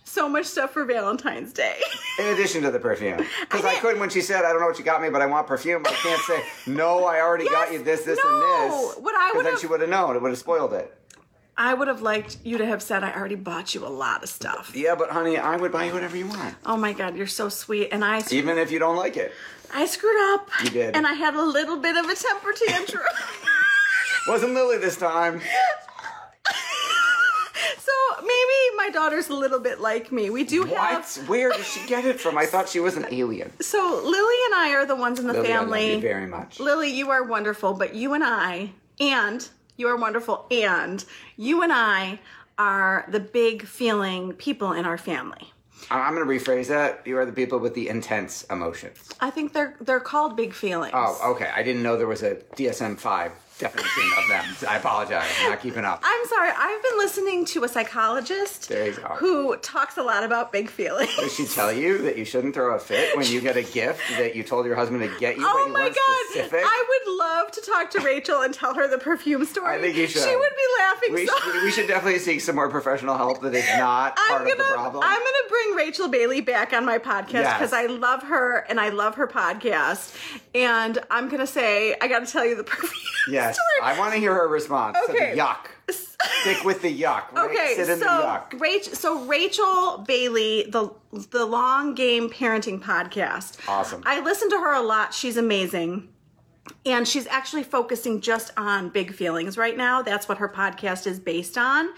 so 0.06 0.30
much 0.30 0.46
stuff 0.46 0.72
for 0.72 0.86
Valentine's 0.86 1.52
Day. 1.52 1.76
In 2.20 2.28
addition 2.28 2.62
to 2.62 2.70
the 2.72 2.80
perfume. 2.80 3.18
Because 3.42 3.66
I, 3.66 3.72
didn't- 3.72 3.82
couldn't, 3.82 4.00
when 4.00 4.10
she 4.12 4.22
said, 4.22 4.46
I 4.46 4.52
don't 4.52 4.62
know 4.62 4.68
what 4.68 4.78
you 4.78 4.86
got 4.86 5.02
me, 5.02 5.10
but 5.10 5.22
I 5.22 5.26
want 5.26 5.48
perfume, 5.48 5.82
I 5.86 5.92
can't 5.92 6.22
say, 6.22 6.44
no, 6.68 7.06
I 7.06 7.20
already 7.22 7.50
got 7.50 7.74
you 7.74 7.84
this, 7.84 8.04
this, 8.04 8.20
no. 8.24 8.30
and 8.30 8.72
this. 8.72 8.98
What 9.04 9.16
I 9.16 9.32
'Cause 9.34 9.44
then 9.44 9.60
she 9.60 9.66
would 9.68 9.82
have 9.82 9.90
known. 9.90 10.16
It 10.16 10.22
would 10.22 10.30
have 10.30 10.38
spoiled 10.38 10.74
it. 10.74 10.96
I 11.56 11.74
would 11.74 11.88
have 11.88 12.02
liked 12.02 12.38
you 12.44 12.58
to 12.58 12.66
have 12.66 12.82
said, 12.82 13.04
I 13.04 13.14
already 13.14 13.36
bought 13.36 13.76
you 13.76 13.86
a 13.86 13.90
lot 13.90 14.24
of 14.24 14.30
stuff. 14.30 14.72
Yeah, 14.76 14.96
but 14.96 15.12
honey, 15.12 15.38
I 15.38 15.56
would 15.56 15.72
buy 15.72 15.86
you 15.86 15.94
whatever 15.94 16.18
you 16.18 16.28
want. 16.28 16.56
Oh 16.66 16.78
my 16.78 16.94
God, 16.94 17.16
you're 17.16 17.28
so 17.28 17.48
sweet. 17.50 17.90
And 17.92 18.04
I 18.04 18.24
Even 18.32 18.58
if 18.58 18.72
you 18.72 18.80
don't 18.80 18.96
like 18.96 19.18
it. 19.18 19.32
I 19.74 19.86
screwed 19.86 20.20
up. 20.34 20.50
You 20.64 20.70
did. 20.72 20.96
And 20.96 21.06
I 21.06 21.14
had 21.14 21.36
a 21.36 21.44
little 21.44 21.78
bit 21.78 21.96
of 21.96 22.06
a 22.10 22.16
temper 22.16 22.54
tantrum. 22.54 23.04
Wasn't 24.28 24.54
Lily 24.54 24.78
this 24.78 24.98
time. 24.98 25.42
so 27.78 27.92
maybe 28.22 28.78
my 28.78 28.90
daughter's 28.92 29.30
a 29.30 29.34
little 29.36 29.60
bit 29.60 29.80
like 29.80 30.12
me. 30.12 30.30
We 30.30 30.44
do 30.44 30.62
What? 30.66 30.78
have. 30.78 31.30
Where 31.30 31.52
did 31.52 31.66
she 31.66 31.86
get 31.88 32.06
it 32.06 32.20
from? 32.20 32.38
I 32.38 32.46
thought 32.46 32.70
she 32.70 32.80
was 32.80 32.98
an 32.98 33.06
alien. 33.12 33.52
So 33.62 34.02
Lily 34.04 34.36
and 34.46 34.56
I 34.56 34.74
are 34.76 34.86
the 34.86 34.96
ones 34.96 35.20
in 35.20 35.28
the 35.28 35.34
Lily, 35.34 35.54
I 35.54 35.62
love 35.64 35.82
you 35.82 36.00
very 36.02 36.28
much. 36.28 36.60
Lily, 36.60 36.90
you 36.90 37.10
are 37.12 37.24
wonderful, 37.24 37.74
but 37.74 37.96
you 37.96 38.14
and 38.14 38.24
I, 38.24 38.72
and 39.00 39.48
you 39.78 39.88
are 39.88 39.98
wonderful, 39.98 40.46
and 40.52 41.04
you 41.38 41.62
and 41.62 41.72
I 41.72 42.20
are 42.58 43.06
the 43.10 43.20
big 43.20 43.66
feeling 43.66 44.34
people 44.34 44.74
in 44.74 44.86
our 44.86 44.98
family. 44.98 45.52
I'm 45.90 46.16
going 46.16 46.26
to 46.26 46.34
rephrase 46.34 46.68
that. 46.68 47.06
You 47.06 47.18
are 47.18 47.26
the 47.26 47.34
people 47.34 47.60
with 47.60 47.74
the 47.74 47.90
intense 47.90 48.44
emotions. 48.44 48.98
I 49.20 49.30
think 49.30 49.54
they're 49.54 49.76
they're 49.82 50.00
called 50.00 50.38
big 50.38 50.54
feelings. 50.54 50.94
Oh, 50.96 51.32
okay. 51.32 51.52
I 51.54 51.64
didn't 51.64 51.84
know 51.84 51.98
there 51.98 52.08
was 52.08 52.24
a 52.24 52.36
DSM 52.56 52.98
5 53.54 53.60
definition 53.60 54.12
of 54.18 54.28
them. 54.30 54.70
I 54.70 54.78
apologize. 54.78 55.28
I'm 55.42 55.50
not 55.52 55.62
keeping 55.62 55.86
up. 55.86 56.02
I'm 56.04 56.26
sorry. 56.28 56.50
I've 56.56 56.84
been 56.84 56.98
listening 56.98 57.46
to 57.46 57.64
a 57.64 57.68
psychologist 57.68 58.70
There 58.70 58.88
you 58.88 58.94
go. 58.94 59.04
who 59.16 59.56
talks 59.58 59.98
a 59.98 60.04
lot 60.04 60.24
about 60.24 60.52
big 60.52 60.70
feelings. 60.70 61.16
Did 61.16 61.32
she 61.32 61.46
tell 61.46 61.72
you 61.72 62.00
that 62.00 62.18
you 62.18 62.26
shouldn't 62.26 62.54
throw 62.54 62.76
a 62.76 62.80
fit 62.80 63.16
when 63.16 63.28
you 63.28 63.42
get 63.42 63.56
a 63.58 63.64
gift 63.64 64.02
that 64.18 64.36
you 64.36 64.44
told 64.44 64.66
your 64.66 64.76
husband 64.76 65.02
to 65.02 65.20
get 65.20 65.38
you, 65.38 65.46
Oh 65.48 65.66
you 65.68 65.74
my 65.74 65.82
weren't 65.84 65.96
god! 65.96 66.26
specific? 66.32 66.64
I 66.66 66.86
would 66.90 67.18
love 67.18 67.52
to 67.52 67.62
talk 67.62 67.92
to 67.92 68.00
Rachel 68.02 68.42
and 68.42 68.54
tell 68.54 68.74
her 68.74 68.88
the 68.88 68.98
perfume 68.98 69.46
story. 69.46 69.76
I 69.78 69.82
think 69.82 69.96
you 69.98 70.08
should. 70.08 70.24
She 70.24 70.36
would 70.36 70.50
be 70.56 70.80
laughing 70.80 71.14
we, 71.14 71.28
so. 71.28 71.38
should, 71.40 71.64
we 71.64 71.72
should 71.72 71.88
definitely 71.88 72.20
seek 72.20 72.42
some 72.42 72.56
more 72.56 72.70
professional 72.70 73.16
help 73.18 73.42
that 73.42 73.54
is 73.54 73.68
not 73.78 74.14
I'm 74.18 74.30
part 74.30 74.42
gonna 74.42 74.52
of 74.52 74.58
the 74.58 74.64
problem. 74.74 75.04
I'm 75.06 75.20
gonna 75.20 75.50
bring 75.50 75.76
Rachel 75.76 76.08
Bailey 76.08 76.42
back 76.42 76.74
on 76.74 76.86
my 76.86 76.98
podcast 76.98 77.34
Yes. 77.34 77.54
because 77.58 77.74
I 77.74 77.86
love 77.86 78.24
her 78.24 78.60
and 78.70 78.80
I 78.80 78.90
love 78.90 79.16
her 79.16 79.28
podcast. 79.28 80.16
And 80.56 81.00
I'm 81.12 81.30
gonna 81.30 81.48
say 81.48 81.96
I 82.02 82.08
got 82.08 82.26
to 82.26 82.32
tell 82.32 82.46
you 82.46 82.56
the 82.56 82.64
perfume 82.64 83.00
yes. 83.48 83.60
I 83.82 83.98
want 84.00 84.14
to 84.14 84.20
hear 84.20 84.34
her 84.34 84.48
response 84.48 84.98
Okay. 85.10 85.36
yuck. 85.38 85.68
Stick 85.90 86.64
with 86.64 86.82
the 86.82 86.90
yuck. 87.02 87.32
Right? 87.34 87.50
Okay, 87.52 87.74
Sit 87.76 87.90
in 87.90 88.00
so 88.00 88.06
the 88.06 88.56
yuck. 88.56 88.60
Rachel, 88.60 88.94
so 88.96 89.26
Rachel 89.26 90.04
Bailey, 90.08 90.68
the 90.70 90.90
the 91.32 91.46
Long 91.46 91.94
Game 91.96 92.30
Parenting 92.30 92.82
podcast. 92.82 93.58
Awesome. 93.68 94.02
I 94.06 94.20
listen 94.22 94.50
to 94.50 94.58
her 94.58 94.74
a 94.74 94.82
lot. 94.82 95.14
She's 95.14 95.38
amazing. 95.38 96.10
And 96.86 97.06
she's 97.06 97.28
actually 97.28 97.64
focusing 97.64 98.22
just 98.22 98.52
on 98.56 98.88
big 98.88 99.14
feelings 99.14 99.58
right 99.58 99.76
now. 99.76 100.02
That's 100.02 100.30
what 100.30 100.38
her 100.38 100.48
podcast 100.48 101.06
is 101.08 101.20
based 101.20 101.58
on. 101.58 101.90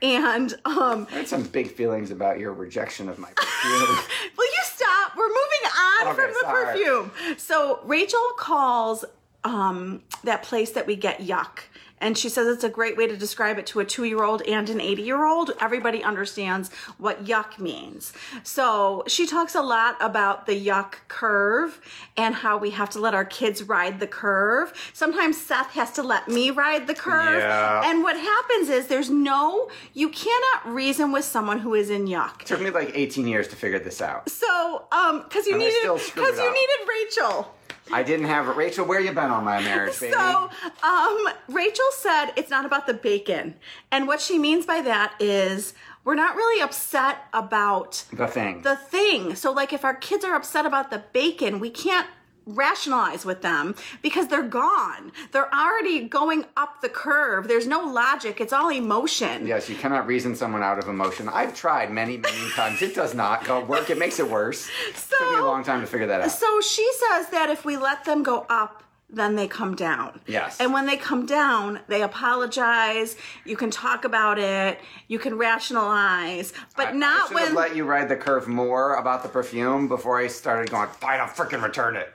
And 0.00 0.54
um 0.64 1.08
I 1.10 1.14
had 1.16 1.28
some 1.28 1.42
big 1.42 1.72
feelings 1.72 2.12
about 2.12 2.38
your 2.38 2.52
rejection 2.52 3.08
of 3.08 3.18
my 3.18 3.30
perfume. 3.34 3.98
Will 4.38 4.46
you 4.46 4.62
stop? 4.62 5.16
We're 5.16 5.26
moving 5.26 5.70
on 5.76 6.06
Okay, 6.08 6.16
from 6.22 6.30
the 6.32 6.38
sorry. 6.42 6.64
perfume. 6.66 7.10
So 7.36 7.80
Rachel 7.84 8.22
calls 8.38 9.04
um, 9.44 10.02
that 10.24 10.42
place 10.42 10.70
that 10.72 10.86
we 10.86 10.96
get 10.96 11.20
yuck. 11.20 11.60
And 12.02 12.18
she 12.18 12.28
says 12.28 12.48
it's 12.48 12.64
a 12.64 12.68
great 12.68 12.96
way 12.96 13.06
to 13.06 13.16
describe 13.16 13.58
it 13.58 13.66
to 13.66 13.78
a 13.78 13.84
two 13.84 14.02
year 14.02 14.24
old 14.24 14.42
and 14.42 14.68
an 14.68 14.80
80 14.80 15.02
year 15.02 15.24
old. 15.24 15.52
Everybody 15.60 16.02
understands 16.02 16.72
what 16.98 17.24
yuck 17.24 17.60
means. 17.60 18.12
So 18.42 19.04
she 19.06 19.24
talks 19.24 19.54
a 19.54 19.62
lot 19.62 19.96
about 20.00 20.46
the 20.46 20.66
yuck 20.66 20.94
curve 21.06 21.80
and 22.16 22.34
how 22.34 22.58
we 22.58 22.70
have 22.70 22.90
to 22.90 22.98
let 22.98 23.14
our 23.14 23.24
kids 23.24 23.62
ride 23.62 24.00
the 24.00 24.08
curve. 24.08 24.72
Sometimes 24.92 25.40
Seth 25.40 25.70
has 25.70 25.92
to 25.92 26.02
let 26.02 26.26
me 26.26 26.50
ride 26.50 26.88
the 26.88 26.94
curve. 26.94 27.38
Yeah. 27.38 27.88
And 27.88 28.02
what 28.02 28.16
happens 28.16 28.68
is 28.68 28.88
there's 28.88 29.10
no, 29.10 29.70
you 29.94 30.08
cannot 30.08 30.74
reason 30.74 31.12
with 31.12 31.24
someone 31.24 31.60
who 31.60 31.74
is 31.74 31.88
in 31.88 32.08
yuck. 32.08 32.42
It 32.42 32.46
took 32.48 32.60
me 32.60 32.70
like 32.70 32.90
18 32.94 33.28
years 33.28 33.46
to 33.48 33.56
figure 33.56 33.78
this 33.78 34.02
out. 34.02 34.28
So, 34.28 34.86
um, 34.90 35.22
because 35.22 35.46
you 35.46 35.52
And 35.52 35.60
needed, 35.60 35.82
because 35.82 36.36
you 36.36 36.52
needed 36.52 36.88
Rachel. 36.88 37.54
I 37.92 38.02
didn't 38.02 38.26
have 38.26 38.48
it. 38.48 38.56
Rachel. 38.56 38.86
Where 38.86 39.00
you 39.00 39.12
been 39.12 39.30
on 39.30 39.44
my 39.44 39.60
marriage, 39.62 39.98
baby? 40.00 40.12
So, 40.12 40.50
um, 40.82 41.28
Rachel 41.48 41.84
said 41.98 42.32
it's 42.36 42.50
not 42.50 42.64
about 42.64 42.86
the 42.86 42.94
bacon, 42.94 43.54
and 43.90 44.06
what 44.06 44.20
she 44.20 44.38
means 44.38 44.66
by 44.66 44.80
that 44.82 45.14
is 45.20 45.74
we're 46.04 46.14
not 46.14 46.34
really 46.36 46.62
upset 46.62 47.18
about 47.32 48.04
the 48.12 48.26
thing. 48.26 48.62
the 48.62 48.76
thing. 48.76 49.34
So, 49.36 49.52
like, 49.52 49.72
if 49.72 49.84
our 49.84 49.94
kids 49.94 50.24
are 50.24 50.34
upset 50.34 50.66
about 50.66 50.90
the 50.90 51.02
bacon, 51.12 51.60
we 51.60 51.70
can't 51.70 52.08
rationalize 52.46 53.24
with 53.24 53.42
them 53.42 53.74
because 54.02 54.28
they're 54.28 54.42
gone. 54.42 55.12
They're 55.32 55.52
already 55.54 56.08
going 56.08 56.46
up 56.56 56.80
the 56.80 56.88
curve. 56.88 57.48
There's 57.48 57.66
no 57.66 57.80
logic. 57.80 58.40
It's 58.40 58.52
all 58.52 58.70
emotion. 58.70 59.46
Yes, 59.46 59.68
you 59.68 59.76
cannot 59.76 60.06
reason 60.06 60.34
someone 60.34 60.62
out 60.62 60.78
of 60.78 60.88
emotion. 60.88 61.28
I've 61.28 61.54
tried 61.54 61.90
many, 61.90 62.16
many 62.16 62.50
times. 62.54 62.82
It 62.82 62.94
does 62.94 63.14
not 63.14 63.44
go 63.44 63.64
work. 63.64 63.90
It 63.90 63.98
makes 63.98 64.18
it 64.18 64.28
worse. 64.28 64.70
So, 64.94 65.16
Took 65.18 65.32
me 65.32 65.38
a 65.38 65.44
long 65.44 65.64
time 65.64 65.80
to 65.80 65.86
figure 65.86 66.06
that 66.06 66.20
out. 66.22 66.30
So 66.30 66.60
she 66.60 66.88
says 67.08 67.28
that 67.30 67.50
if 67.50 67.64
we 67.64 67.76
let 67.76 68.04
them 68.04 68.22
go 68.22 68.46
up, 68.48 68.82
then 69.12 69.36
they 69.36 69.46
come 69.46 69.74
down. 69.76 70.20
Yes. 70.26 70.58
And 70.58 70.72
when 70.72 70.86
they 70.86 70.96
come 70.96 71.26
down, 71.26 71.80
they 71.86 72.02
apologize. 72.02 73.14
You 73.44 73.56
can 73.56 73.70
talk 73.70 74.04
about 74.06 74.38
it. 74.38 74.80
You 75.06 75.18
can 75.18 75.36
rationalize, 75.36 76.52
but 76.76 76.88
I- 76.88 76.92
not 76.92 77.24
I 77.24 77.28
should 77.28 77.38
have 77.38 77.46
when. 77.48 77.54
let 77.54 77.76
you 77.76 77.84
ride 77.84 78.08
the 78.08 78.16
curve 78.16 78.48
more 78.48 78.94
about 78.94 79.22
the 79.22 79.28
perfume 79.28 79.86
before 79.88 80.18
I 80.18 80.26
started 80.28 80.70
going. 80.70 80.88
Fine, 80.88 81.20
I'll 81.20 81.28
freaking 81.28 81.62
return 81.62 81.96
it. 81.96 82.12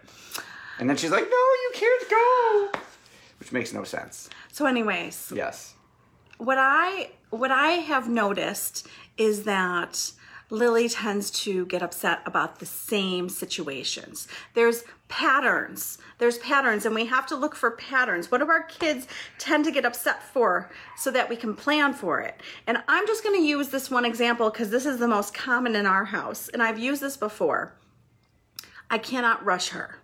And 0.80 0.90
then 0.90 0.98
she's 0.98 1.12
like, 1.12 1.24
"No, 1.24 1.30
you 1.30 1.72
can't 1.74 2.10
go," 2.10 2.80
which 3.40 3.52
makes 3.52 3.74
no 3.74 3.84
sense. 3.84 4.30
so, 4.52 4.66
anyways, 4.66 5.32
Yes. 5.36 5.76
what 6.38 6.58
I 6.60 7.12
what 7.30 7.52
I 7.52 7.70
have 7.92 8.08
noticed 8.10 8.88
is 9.18 9.44
that 9.44 10.12
Lily 10.50 10.88
tends 10.88 11.30
to 11.30 11.66
get 11.66 11.84
upset 11.84 12.22
about 12.26 12.60
the 12.60 12.66
same 12.66 13.28
situations. 13.28 14.28
There's 14.54 14.86
patterns. 15.10 15.98
There's 16.20 16.38
patterns 16.38 16.86
and 16.86 16.96
we 16.96 17.06
have 17.06 17.28
to 17.28 17.36
look 17.36 17.54
for 17.54 17.72
patterns. 17.72 18.32
What 18.32 18.40
do 18.40 18.50
our 18.50 18.64
kids 18.64 19.08
tend 19.40 19.66
to 19.66 19.72
get 19.72 19.86
upset 19.86 20.24
for 20.24 20.70
so 20.96 21.12
that 21.12 21.30
we 21.30 21.36
can 21.36 21.54
plan 21.54 21.94
for 21.94 22.22
it? 22.22 22.42
And 22.66 22.78
I'm 22.88 23.06
just 23.08 23.24
going 23.24 23.38
to 23.38 23.46
use 23.46 23.70
this 23.70 23.92
one 23.92 24.06
example 24.06 24.50
cuz 24.50 24.70
this 24.70 24.86
is 24.86 25.00
the 25.00 25.08
most 25.08 25.34
common 25.34 25.76
in 25.76 25.86
our 25.86 26.06
house 26.06 26.48
and 26.50 26.64
I've 26.64 26.80
used 26.80 27.02
this 27.02 27.18
before. 27.18 27.74
I 28.90 28.98
cannot 28.98 29.44
rush 29.44 29.70
her. 29.70 30.00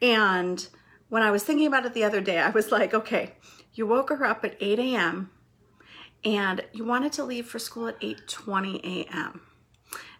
And 0.00 0.66
when 1.10 1.22
I 1.22 1.30
was 1.30 1.44
thinking 1.44 1.66
about 1.66 1.84
it 1.84 1.92
the 1.92 2.04
other 2.04 2.22
day, 2.22 2.38
I 2.38 2.50
was 2.50 2.70
like, 2.70 2.94
okay, 2.94 3.34
you 3.74 3.86
woke 3.86 4.08
her 4.08 4.24
up 4.24 4.44
at 4.44 4.56
8 4.60 4.78
a.m. 4.78 5.30
and 6.24 6.64
you 6.72 6.84
wanted 6.84 7.12
to 7.12 7.24
leave 7.24 7.46
for 7.46 7.58
school 7.58 7.86
at 7.86 8.00
8:20 8.00 8.80
a.m. 8.82 9.42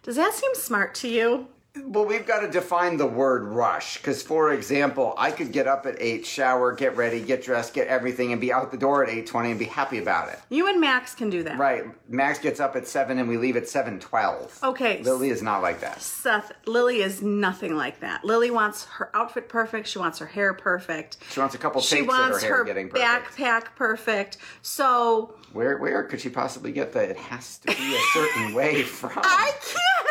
Does 0.09 0.15
that 0.15 0.33
seem 0.33 0.55
smart 0.55 0.95
to 0.95 1.07
you? 1.07 1.49
Well, 1.85 2.05
we've 2.05 2.25
got 2.25 2.41
to 2.41 2.49
define 2.49 2.97
the 2.97 3.05
word 3.05 3.43
rush. 3.43 3.97
Because, 3.97 4.21
for 4.21 4.53
example, 4.53 5.13
I 5.17 5.31
could 5.31 5.51
get 5.51 5.67
up 5.67 5.85
at 5.85 5.95
8, 6.01 6.25
shower, 6.25 6.71
get 6.73 6.95
ready, 6.95 7.21
get 7.21 7.43
dressed, 7.43 7.73
get 7.73 7.87
everything, 7.87 8.31
and 8.31 8.39
be 8.41 8.51
out 8.53 8.71
the 8.71 8.77
door 8.77 9.03
at 9.03 9.09
8.20 9.09 9.51
and 9.51 9.59
be 9.59 9.65
happy 9.65 9.97
about 9.97 10.29
it. 10.29 10.39
You 10.49 10.67
and 10.67 10.79
Max 10.79 11.15
can 11.15 11.29
do 11.29 11.43
that. 11.43 11.57
Right. 11.57 11.85
Max 12.09 12.39
gets 12.39 12.59
up 12.59 12.75
at 12.75 12.87
7 12.87 13.17
and 13.17 13.27
we 13.27 13.37
leave 13.37 13.55
at 13.57 13.63
7.12. 13.63 14.63
Okay. 14.63 15.01
Lily 15.03 15.29
is 15.29 15.41
not 15.41 15.61
like 15.61 15.79
that. 15.81 16.01
Seth, 16.01 16.51
Lily 16.65 17.01
is 17.01 17.21
nothing 17.21 17.75
like 17.75 17.99
that. 18.01 18.23
Lily 18.23 18.51
wants 18.51 18.85
her 18.85 19.09
outfit 19.15 19.49
perfect. 19.49 19.87
She 19.87 19.99
wants 19.99 20.19
her 20.19 20.25
hair 20.27 20.53
perfect. 20.53 21.17
She 21.31 21.39
wants 21.39 21.55
a 21.55 21.57
couple 21.57 21.81
She 21.81 21.99
her 21.99 22.03
wants 22.05 22.41
hair 22.43 22.57
her 22.57 22.63
getting 22.63 22.89
perfect. 22.89 23.35
backpack 23.37 23.75
perfect. 23.75 24.37
So 24.61 25.35
Where 25.53 25.77
where 25.77 26.03
could 26.03 26.21
she 26.21 26.29
possibly 26.29 26.71
get 26.71 26.93
that? 26.93 27.09
it 27.09 27.17
has 27.17 27.57
to 27.59 27.67
be 27.67 27.95
a 27.95 27.99
certain 28.13 28.53
way 28.53 28.83
from? 28.83 29.11
I 29.15 29.51
can't 29.61 30.08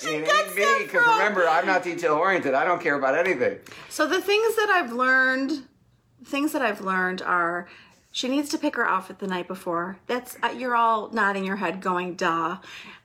she 0.00 0.08
it 0.08 0.26
gets 0.26 0.54
me, 0.54 0.84
because 0.84 1.06
remember, 1.06 1.48
I'm 1.48 1.66
not 1.66 1.82
detail 1.82 2.14
oriented. 2.14 2.54
I 2.54 2.64
don't 2.64 2.80
care 2.80 2.96
about 2.96 3.16
anything. 3.16 3.58
So 3.88 4.06
the 4.06 4.20
things 4.20 4.56
that 4.56 4.70
I've 4.70 4.92
learned, 4.92 5.64
things 6.24 6.52
that 6.52 6.62
I've 6.62 6.80
learned 6.80 7.22
are 7.22 7.68
she 8.10 8.28
needs 8.28 8.48
to 8.50 8.58
pick 8.58 8.76
her 8.76 8.86
outfit 8.86 9.18
the 9.18 9.26
night 9.26 9.48
before. 9.48 9.98
That's 10.06 10.36
uh, 10.42 10.54
you're 10.56 10.76
all 10.76 11.10
nodding 11.10 11.44
your 11.44 11.56
head, 11.56 11.80
going, 11.80 12.14
"Duh." 12.14 12.58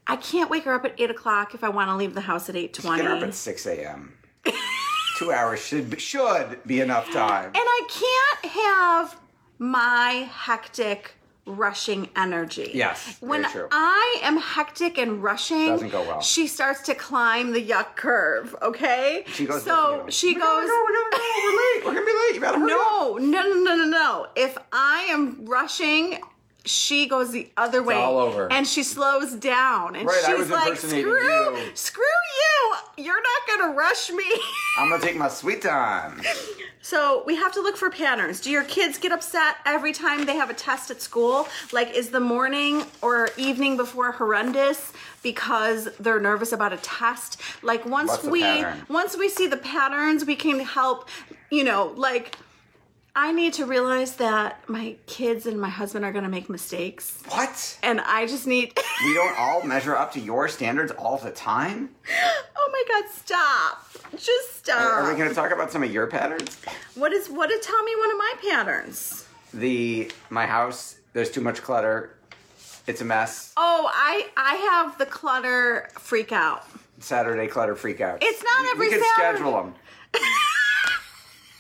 I 0.10 0.16
can't 0.16 0.50
wake 0.50 0.64
her 0.64 0.74
up 0.74 0.86
at 0.86 0.96
eight 0.98 1.12
o'clock 1.12 1.54
if 1.54 1.64
I 1.64 1.70
want 1.70 1.92
to 1.92 1.96
leave 1.96 2.16
the 2.16 2.22
house 2.22 2.50
at 2.50 2.56
eight 2.56 2.74
Get 2.74 2.84
her 3.06 3.16
up 3.18 3.22
at 3.22 3.36
6 3.36 3.66
a.m. 3.68 4.14
Two 5.18 5.32
hours 5.32 5.60
should 5.60 5.92
be, 5.92 6.00
should 6.00 6.60
be 6.66 6.82
enough 6.82 7.12
time. 7.12 7.46
And 7.46 7.58
I 7.58 8.32
can't 8.42 8.54
have 8.54 9.20
my 9.60 10.28
hectic 10.32 11.12
rushing 11.50 12.10
energy. 12.16 12.72
Yes, 12.74 13.18
very 13.20 13.30
When 13.30 13.44
true. 13.52 13.68
I 13.72 14.20
am 14.24 14.38
hectic 14.38 14.98
and 14.98 15.22
rushing, 15.24 15.68
Doesn't 15.68 15.90
go 15.90 16.02
well. 16.04 16.22
She 16.22 16.48
starts 16.48 16.82
to 16.84 16.96
climb 16.96 17.52
the 17.52 17.64
yuck 17.66 17.96
curve, 17.96 18.56
okay? 18.62 19.24
She 19.28 19.46
goes. 19.46 19.64
So 19.64 19.98
with 19.98 20.06
you. 20.06 20.12
she 20.12 20.28
We 20.28 20.36
gotta 20.36 20.62
goes 20.62 20.70
go, 20.70 20.86
we 20.88 20.94
gotta 20.94 21.12
go. 21.12 21.24
We're 21.44 21.52
late. 21.58 21.86
We're 21.86 21.94
gonna 21.94 22.06
be 22.06 22.18
late. 22.20 22.36
You 22.36 22.42
better 22.42 22.60
hurry 22.60 22.72
up. 22.72 22.80
No, 22.80 23.18
no, 23.18 23.42
no, 23.42 23.64
no, 23.64 23.76
no, 23.76 23.86
no. 23.86 24.28
If 24.36 24.58
I 24.72 25.08
am 25.10 25.46
rushing, 25.46 26.20
she 26.66 27.08
goes 27.08 27.32
the 27.32 27.50
other 27.58 27.82
way. 27.82 27.96
all 27.96 28.18
over. 28.18 28.52
And 28.52 28.68
she 28.68 28.84
slows 28.84 29.34
down. 29.34 29.96
And 29.96 30.08
Right, 30.08 30.24
she's 30.26 30.50
like, 30.50 30.78
screw, 30.78 31.00
you." 31.02 31.72
screw 31.74 32.04
you. 32.04 33.04
You're 33.04 33.22
not 33.22 33.48
going 33.60 33.72
to 33.72 33.78
rush 33.78 34.12
me. 34.12 34.26
I'm 34.78 34.90
gonna 34.90 35.02
take 35.02 35.16
my 35.16 35.30
sweet 35.30 35.62
time. 35.62 36.22
so 36.82 37.24
we 37.26 37.36
have 37.36 37.54
to 37.54 37.62
look 37.62 37.78
for 37.78 37.90
patterns. 37.90 38.42
Do 38.42 38.50
your 38.52 38.64
kids 38.66 38.98
get 38.98 39.12
upset 39.12 39.56
every 39.66 39.94
time 39.94 40.26
they 40.26 40.36
have 40.36 40.50
a 40.50 40.54
test 40.54 40.92
at 40.92 41.02
school? 41.02 41.48
Like, 41.72 41.94
is 41.94 42.10
the 42.10 42.20
morning 42.20 42.84
or 43.02 43.30
evening 43.38 43.78
before 43.78 44.12
horrendous 44.12 44.94
because 45.24 45.88
they're 46.00 46.20
nervous 46.20 46.52
about 46.52 46.74
a 46.74 46.78
test? 46.78 47.42
Like, 47.64 47.86
once 47.86 48.10
What's 48.10 48.26
we 48.26 48.64
once 48.90 49.18
we 49.18 49.30
see 49.30 49.48
the 49.48 49.58
patterns, 49.58 50.26
we 50.26 50.36
can 50.36 50.60
help. 50.60 51.08
You 51.50 51.64
know, 51.64 51.94
like. 51.96 52.36
I 53.16 53.32
need 53.32 53.54
to 53.54 53.66
realize 53.66 54.16
that 54.18 54.68
my 54.70 54.96
kids 55.08 55.46
and 55.46 55.60
my 55.60 55.70
husband 55.70 56.06
are 56.06 56.12
going 56.12 56.24
to 56.24 56.30
make 56.30 56.50
mistakes. 56.50 57.22
What? 57.30 57.78
And 57.84 58.00
I 58.02 58.26
just 58.28 58.48
need. 58.48 58.78
We 59.06 59.14
don't 59.14 59.40
all 59.40 59.64
measure 59.64 59.96
up 59.96 60.12
to 60.14 60.20
your 60.20 60.50
standards 60.50 60.92
all 60.92 61.18
the 61.18 61.32
time. 61.32 61.90
oh 62.58 62.70
my 62.72 62.84
God, 63.02 63.10
stop. 63.14 63.90
Just 64.18 64.58
stop. 64.58 64.78
Are, 64.78 65.04
are 65.04 65.12
we 65.14 65.18
gonna 65.18 65.34
talk 65.34 65.54
about 65.54 65.72
some 65.72 65.84
of 65.84 65.90
your 65.94 66.08
patterns? 66.08 66.60
What 66.96 67.14
is. 67.14 67.30
What 67.30 67.50
is. 67.50 67.66
Tell 67.66 67.82
me 67.84 67.96
one 67.96 68.12
of 68.12 68.18
my 68.18 68.34
patterns. 68.50 69.26
the 69.54 70.12
my 70.30 70.46
house 70.46 70.98
there's 71.14 71.32
too 71.32 71.40
much 71.40 71.62
clutter 71.62 72.18
It's 72.88 73.00
a 73.00 73.06
mess. 73.06 73.54
Oh, 73.56 73.90
I 73.94 74.28
I 74.36 74.56
have 74.56 74.98
the 74.98 75.06
clutter 75.06 75.88
freak 75.94 76.34
out. 76.34 76.66
Saturday 77.00 77.48
clutter 77.48 77.76
freak 77.78 78.02
out. 78.02 78.18
It's 78.22 78.44
not 78.44 78.64
we, 78.64 78.70
every 78.72 78.90
We 78.90 78.94
could 78.96 79.06
Saturday. 79.16 79.38
schedule 79.38 79.54
them. 79.64 79.76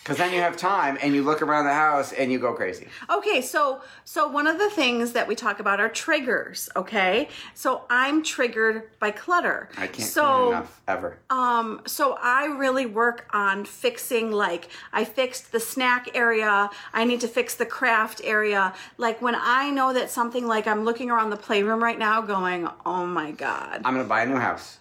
Because 0.03 0.17
then 0.17 0.33
you 0.33 0.39
have 0.39 0.57
time 0.57 0.97
and 1.01 1.13
you 1.13 1.23
look 1.23 1.41
around 1.41 1.65
the 1.65 1.73
house 1.73 2.13
and 2.13 2.31
you 2.31 2.39
go 2.39 2.53
crazy. 2.53 2.87
Okay, 3.09 3.41
so 3.41 3.81
so 4.05 4.27
one 4.27 4.47
of 4.47 4.57
the 4.57 4.69
things 4.69 5.11
that 5.13 5.27
we 5.27 5.35
talk 5.35 5.59
about 5.59 5.79
are 5.79 5.89
triggers, 5.89 6.69
okay? 6.75 7.29
So 7.53 7.83
I'm 7.89 8.23
triggered 8.23 8.89
by 8.99 9.11
clutter. 9.11 9.69
I 9.77 9.87
can't 9.87 10.09
so 10.09 10.49
enough 10.49 10.81
ever. 10.87 11.19
Um, 11.29 11.81
so 11.85 12.17
I 12.21 12.45
really 12.45 12.85
work 12.85 13.27
on 13.33 13.65
fixing 13.65 14.31
like 14.31 14.69
I 14.93 15.05
fixed 15.05 15.51
the 15.51 15.59
snack 15.59 16.09
area, 16.15 16.69
I 16.93 17.05
need 17.05 17.21
to 17.21 17.27
fix 17.27 17.55
the 17.55 17.65
craft 17.65 18.21
area. 18.23 18.73
Like 18.97 19.21
when 19.21 19.35
I 19.37 19.69
know 19.69 19.93
that 19.93 20.09
something 20.09 20.47
like 20.47 20.65
I'm 20.65 20.85
looking 20.85 21.11
around 21.11 21.29
the 21.29 21.37
playroom 21.37 21.83
right 21.83 21.99
now 21.99 22.21
going, 22.21 22.67
"Oh 22.85 23.05
my 23.05 23.31
god." 23.31 23.81
I'm 23.85 23.93
going 23.93 24.05
to 24.05 24.09
buy 24.09 24.23
a 24.23 24.25
new 24.25 24.37
house. 24.37 24.79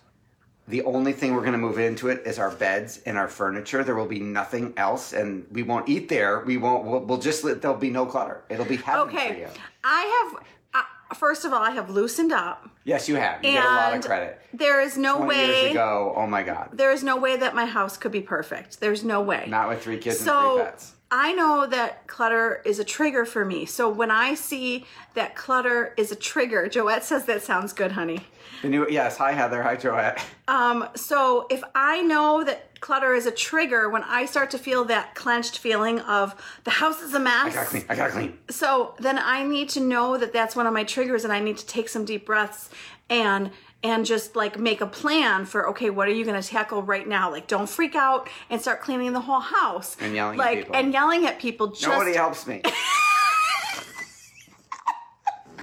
The 0.69 0.83
only 0.85 1.13
thing 1.15 1.35
we're 1.35 1.41
going 1.41 1.53
to 1.53 1.59
move 1.59 1.79
into 1.79 2.09
it 2.09 2.23
is 2.27 2.39
our 2.39 2.51
beds 2.51 3.01
and 3.07 3.17
our 3.17 3.27
furniture. 3.29 3.83
There 3.83 3.95
will 3.97 4.07
be 4.07 4.21
nothing 4.21 4.75
else, 4.77 5.15
and 5.15 5.47
we 5.51 5.63
won't 5.63 5.89
eat 5.89 6.09
there. 6.11 6.41
We 6.41 6.59
won't. 6.59 6.85
We'll, 6.85 7.01
we'll 7.01 7.19
just 7.19 7.43
let, 7.43 7.63
there'll 7.63 7.77
be 7.77 7.91
no 7.91 8.05
clutter. 8.05 8.43
It'll 8.51 8.67
be 8.67 8.77
heaven 8.77 9.09
for 9.09 9.17
Okay. 9.17 9.41
you. 9.41 9.49
I 9.83 10.31
have 10.33 10.45
uh, 10.75 11.15
first 11.15 11.47
of 11.47 11.55
all, 11.55 11.63
I 11.63 11.71
have 11.71 11.89
loosened 11.89 12.33
up. 12.33 12.69
Yes, 12.85 13.09
you 13.09 13.17
have. 13.17 13.43
You 13.43 13.53
get 13.53 13.65
a 13.65 13.69
lot 13.69 13.97
of 13.97 14.05
credit. 14.05 14.41
There 14.53 14.81
is 14.83 14.99
no 14.99 15.17
20 15.17 15.29
way 15.29 15.47
years 15.47 15.71
ago, 15.73 16.13
oh 16.17 16.27
my 16.27 16.43
God. 16.43 16.71
there 16.75 16.91
is 16.93 17.03
no 17.03 17.17
way 17.17 17.37
that 17.37 17.55
my 17.55 17.65
house 17.67 17.97
could 17.97 18.13
be 18.13 18.21
perfect. 18.21 18.81
There's 18.81 19.05
no 19.05 19.23
way. 19.23 19.47
Not 19.49 19.69
with 19.69 19.83
three 19.83 19.99
kids 19.99 20.21
and 20.21 20.27
three 20.31 20.63
pets. 20.65 20.93
I 21.11 21.33
know 21.33 21.67
that 21.67 22.07
clutter 22.07 22.61
is 22.67 22.79
a 22.79 22.85
trigger 22.85 23.25
for 23.25 23.45
me. 23.45 23.65
So 23.65 23.89
when 23.89 24.11
I 24.11 24.35
see 24.35 24.85
that 25.15 25.35
clutter 25.35 25.95
is 25.97 26.13
a 26.13 26.17
trigger, 26.17 26.69
Joette 26.69 27.03
says 27.03 27.25
that 27.25 27.43
sounds 27.43 27.73
good, 27.73 27.93
honey. 27.93 28.21
The 28.61 28.69
new 28.69 28.87
yes. 28.91 29.17
Hi 29.17 29.33
Heather. 29.33 29.63
Hi 29.63 29.77
Joette. 29.77 30.21
Um, 30.49 30.89
so 30.95 31.47
if 31.51 31.63
I 31.75 32.03
know 32.03 32.45
that 32.45 32.81
clutter 32.81 33.15
is 33.15 33.25
a 33.27 33.31
trigger, 33.31 33.89
when 33.89 34.03
I 34.05 34.27
start 34.27 34.51
to 34.51 34.59
feel 34.59 34.85
that 34.85 35.15
clenched 35.15 35.59
feeling 35.59 36.01
of 36.01 36.35
the 36.65 36.71
house 36.71 37.01
is 37.01 37.15
a 37.15 37.19
I 37.19 37.23
gotta 37.25 37.55
mess, 37.55 37.69
clean. 37.71 37.85
I 37.89 37.95
gotta 37.97 38.13
clean. 38.13 38.39
so 38.51 38.95
then 38.99 39.19
I 39.19 39.45
need 39.45 39.71
to 39.71 39.81
know 39.81 40.19
that 40.19 40.33
that's 40.35 40.55
one 40.57 40.67
of 40.67 40.75
my 40.75 40.85
triggers, 40.85 41.25
and 41.25 41.33
I 41.33 41.41
need 41.41 41.57
to 41.59 41.67
take 41.67 41.89
some 41.89 42.05
deep 42.05 42.27
breaths 42.27 42.69
and 43.11 43.51
and 43.83 44.05
just 44.05 44.35
like 44.37 44.59
make 44.59 44.81
a 44.81 44.87
plan 44.87 45.45
for 45.47 45.69
okay, 45.69 45.91
what 45.91 46.09
are 46.09 46.13
you 46.13 46.25
going 46.25 46.41
to 46.41 46.47
tackle 46.49 46.83
right 46.83 47.07
now? 47.07 47.31
Like, 47.31 47.47
don't 47.47 47.69
freak 47.69 47.95
out 47.95 48.29
and 48.51 48.61
start 48.61 48.81
cleaning 48.81 49.13
the 49.13 49.21
whole 49.21 49.41
house 49.41 49.97
And 50.01 50.15
yelling 50.15 50.39
at 50.41 50.45
like 50.45 50.59
people. 50.61 50.77
and 50.77 50.93
yelling 50.93 51.27
at 51.27 51.39
people. 51.39 51.69
Just 51.69 51.87
Nobody 51.87 52.15
helps 52.15 52.47
me. 52.47 52.63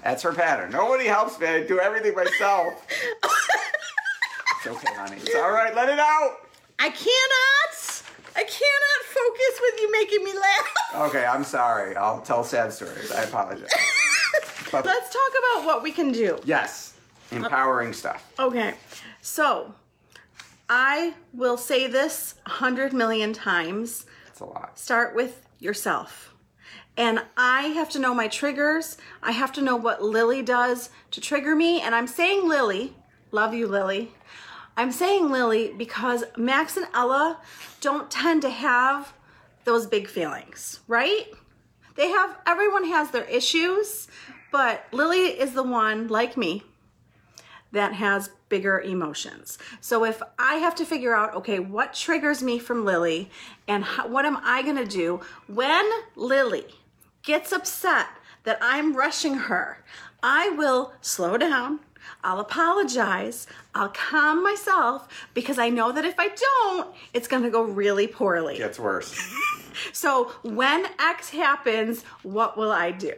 That's 0.03 0.21
her 0.23 0.33
pattern. 0.33 0.71
Nobody 0.71 1.05
helps 1.05 1.39
me. 1.39 1.47
I 1.47 1.63
do 1.63 1.79
everything 1.79 2.13
myself. 2.15 2.85
it's 3.23 4.67
okay, 4.67 4.93
honey. 4.95 5.17
It's 5.17 5.33
all 5.35 5.51
right. 5.51 5.73
Let 5.75 5.89
it 5.89 5.97
out. 5.99 6.47
I 6.77 6.89
cannot. 6.89 8.03
I 8.35 8.43
cannot 8.43 9.05
focus 9.07 9.61
with 9.61 9.81
you 9.81 9.91
making 9.91 10.23
me 10.23 10.33
laugh. 10.33 11.09
Okay, 11.09 11.25
I'm 11.25 11.43
sorry. 11.43 11.95
I'll 11.95 12.21
tell 12.21 12.43
sad 12.43 12.71
stories. 12.71 13.11
I 13.11 13.23
apologize. 13.23 13.69
Let's 14.73 15.09
talk 15.13 15.31
about 15.53 15.65
what 15.65 15.81
we 15.81 15.91
can 15.91 16.11
do. 16.11 16.37
yes, 16.43 16.84
empowering 17.31 17.93
stuff. 17.93 18.31
Okay, 18.39 18.73
so 19.21 19.73
I 20.69 21.13
will 21.33 21.57
say 21.57 21.87
this 21.87 22.35
a 22.45 22.49
hundred 22.49 22.93
million 22.93 23.33
times. 23.33 24.05
It's 24.27 24.39
a 24.39 24.45
lot. 24.45 24.77
Start 24.77 25.15
with 25.15 25.45
yourself. 25.59 26.33
And 26.97 27.21
I 27.35 27.67
have 27.67 27.89
to 27.91 27.99
know 27.99 28.13
my 28.13 28.27
triggers. 28.27 28.97
I 29.21 29.31
have 29.31 29.51
to 29.53 29.61
know 29.61 29.75
what 29.75 30.01
Lily 30.01 30.41
does 30.41 30.89
to 31.11 31.21
trigger 31.21 31.55
me. 31.55 31.81
And 31.81 31.93
I'm 31.93 32.07
saying 32.07 32.47
Lily, 32.47 32.95
love 33.31 33.53
you, 33.53 33.67
Lily. 33.67 34.13
I'm 34.77 34.91
saying 34.91 35.29
Lily 35.29 35.73
because 35.77 36.23
Max 36.37 36.77
and 36.77 36.87
Ella 36.93 37.39
don't 37.81 38.09
tend 38.09 38.41
to 38.43 38.49
have 38.49 39.13
those 39.65 39.87
big 39.87 40.07
feelings, 40.07 40.79
right? 40.87 41.25
They 41.95 42.09
have, 42.09 42.37
everyone 42.45 42.85
has 42.85 43.11
their 43.11 43.23
issues, 43.23 44.07
but 44.51 44.85
Lily 44.91 45.27
is 45.39 45.53
the 45.53 45.63
one, 45.63 46.07
like 46.07 46.37
me, 46.37 46.63
that 47.71 47.93
has 47.93 48.29
bigger 48.49 48.79
emotions. 48.79 49.57
So 49.81 50.05
if 50.05 50.21
I 50.39 50.55
have 50.55 50.75
to 50.75 50.85
figure 50.85 51.15
out, 51.15 51.35
okay, 51.35 51.59
what 51.59 51.93
triggers 51.93 52.41
me 52.41 52.59
from 52.59 52.85
Lily 52.85 53.29
and 53.67 53.83
how, 53.83 54.07
what 54.07 54.25
am 54.25 54.37
I 54.43 54.61
going 54.61 54.77
to 54.77 54.85
do 54.85 55.21
when 55.47 55.85
Lily 56.15 56.65
gets 57.23 57.51
upset 57.51 58.07
that 58.43 58.57
I'm 58.61 58.95
rushing 58.95 59.33
her, 59.35 59.83
I 60.23 60.49
will 60.49 60.93
slow 61.01 61.37
down. 61.37 61.79
I'll 62.23 62.39
apologize. 62.39 63.47
I'll 63.73 63.89
calm 63.89 64.43
myself 64.43 65.07
because 65.33 65.57
I 65.57 65.69
know 65.69 65.91
that 65.91 66.05
if 66.05 66.15
I 66.17 66.29
don't, 66.29 66.95
it's 67.13 67.27
going 67.27 67.43
to 67.43 67.49
go 67.49 67.63
really 67.63 68.07
poorly. 68.07 68.57
Gets 68.57 68.79
worse. 68.79 69.13
So 69.91 70.31
when 70.43 70.85
X 70.99 71.29
happens, 71.29 72.03
what 72.23 72.57
will 72.57 72.71
I 72.71 72.91
do? 72.91 73.13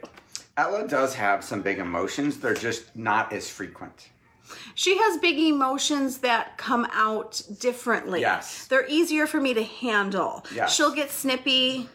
Ella 0.58 0.88
does 0.88 1.14
have 1.14 1.44
some 1.44 1.62
big 1.62 1.78
emotions. 1.78 2.40
They're 2.40 2.56
just 2.56 2.96
not 2.96 3.32
as 3.32 3.48
frequent. 3.48 4.10
She 4.76 4.98
has 4.98 5.18
big 5.18 5.38
emotions 5.38 6.20
that 6.20 6.58
come 6.58 6.88
out 6.92 7.42
differently. 7.60 8.22
Yes. 8.22 8.68
They're 8.68 8.88
easier 8.88 9.28
for 9.28 9.40
me 9.42 9.54
to 9.54 9.64
handle. 9.64 10.46
Yes. 10.54 10.74
She'll 10.76 10.94
get 10.94 11.12
snippy 11.12 11.90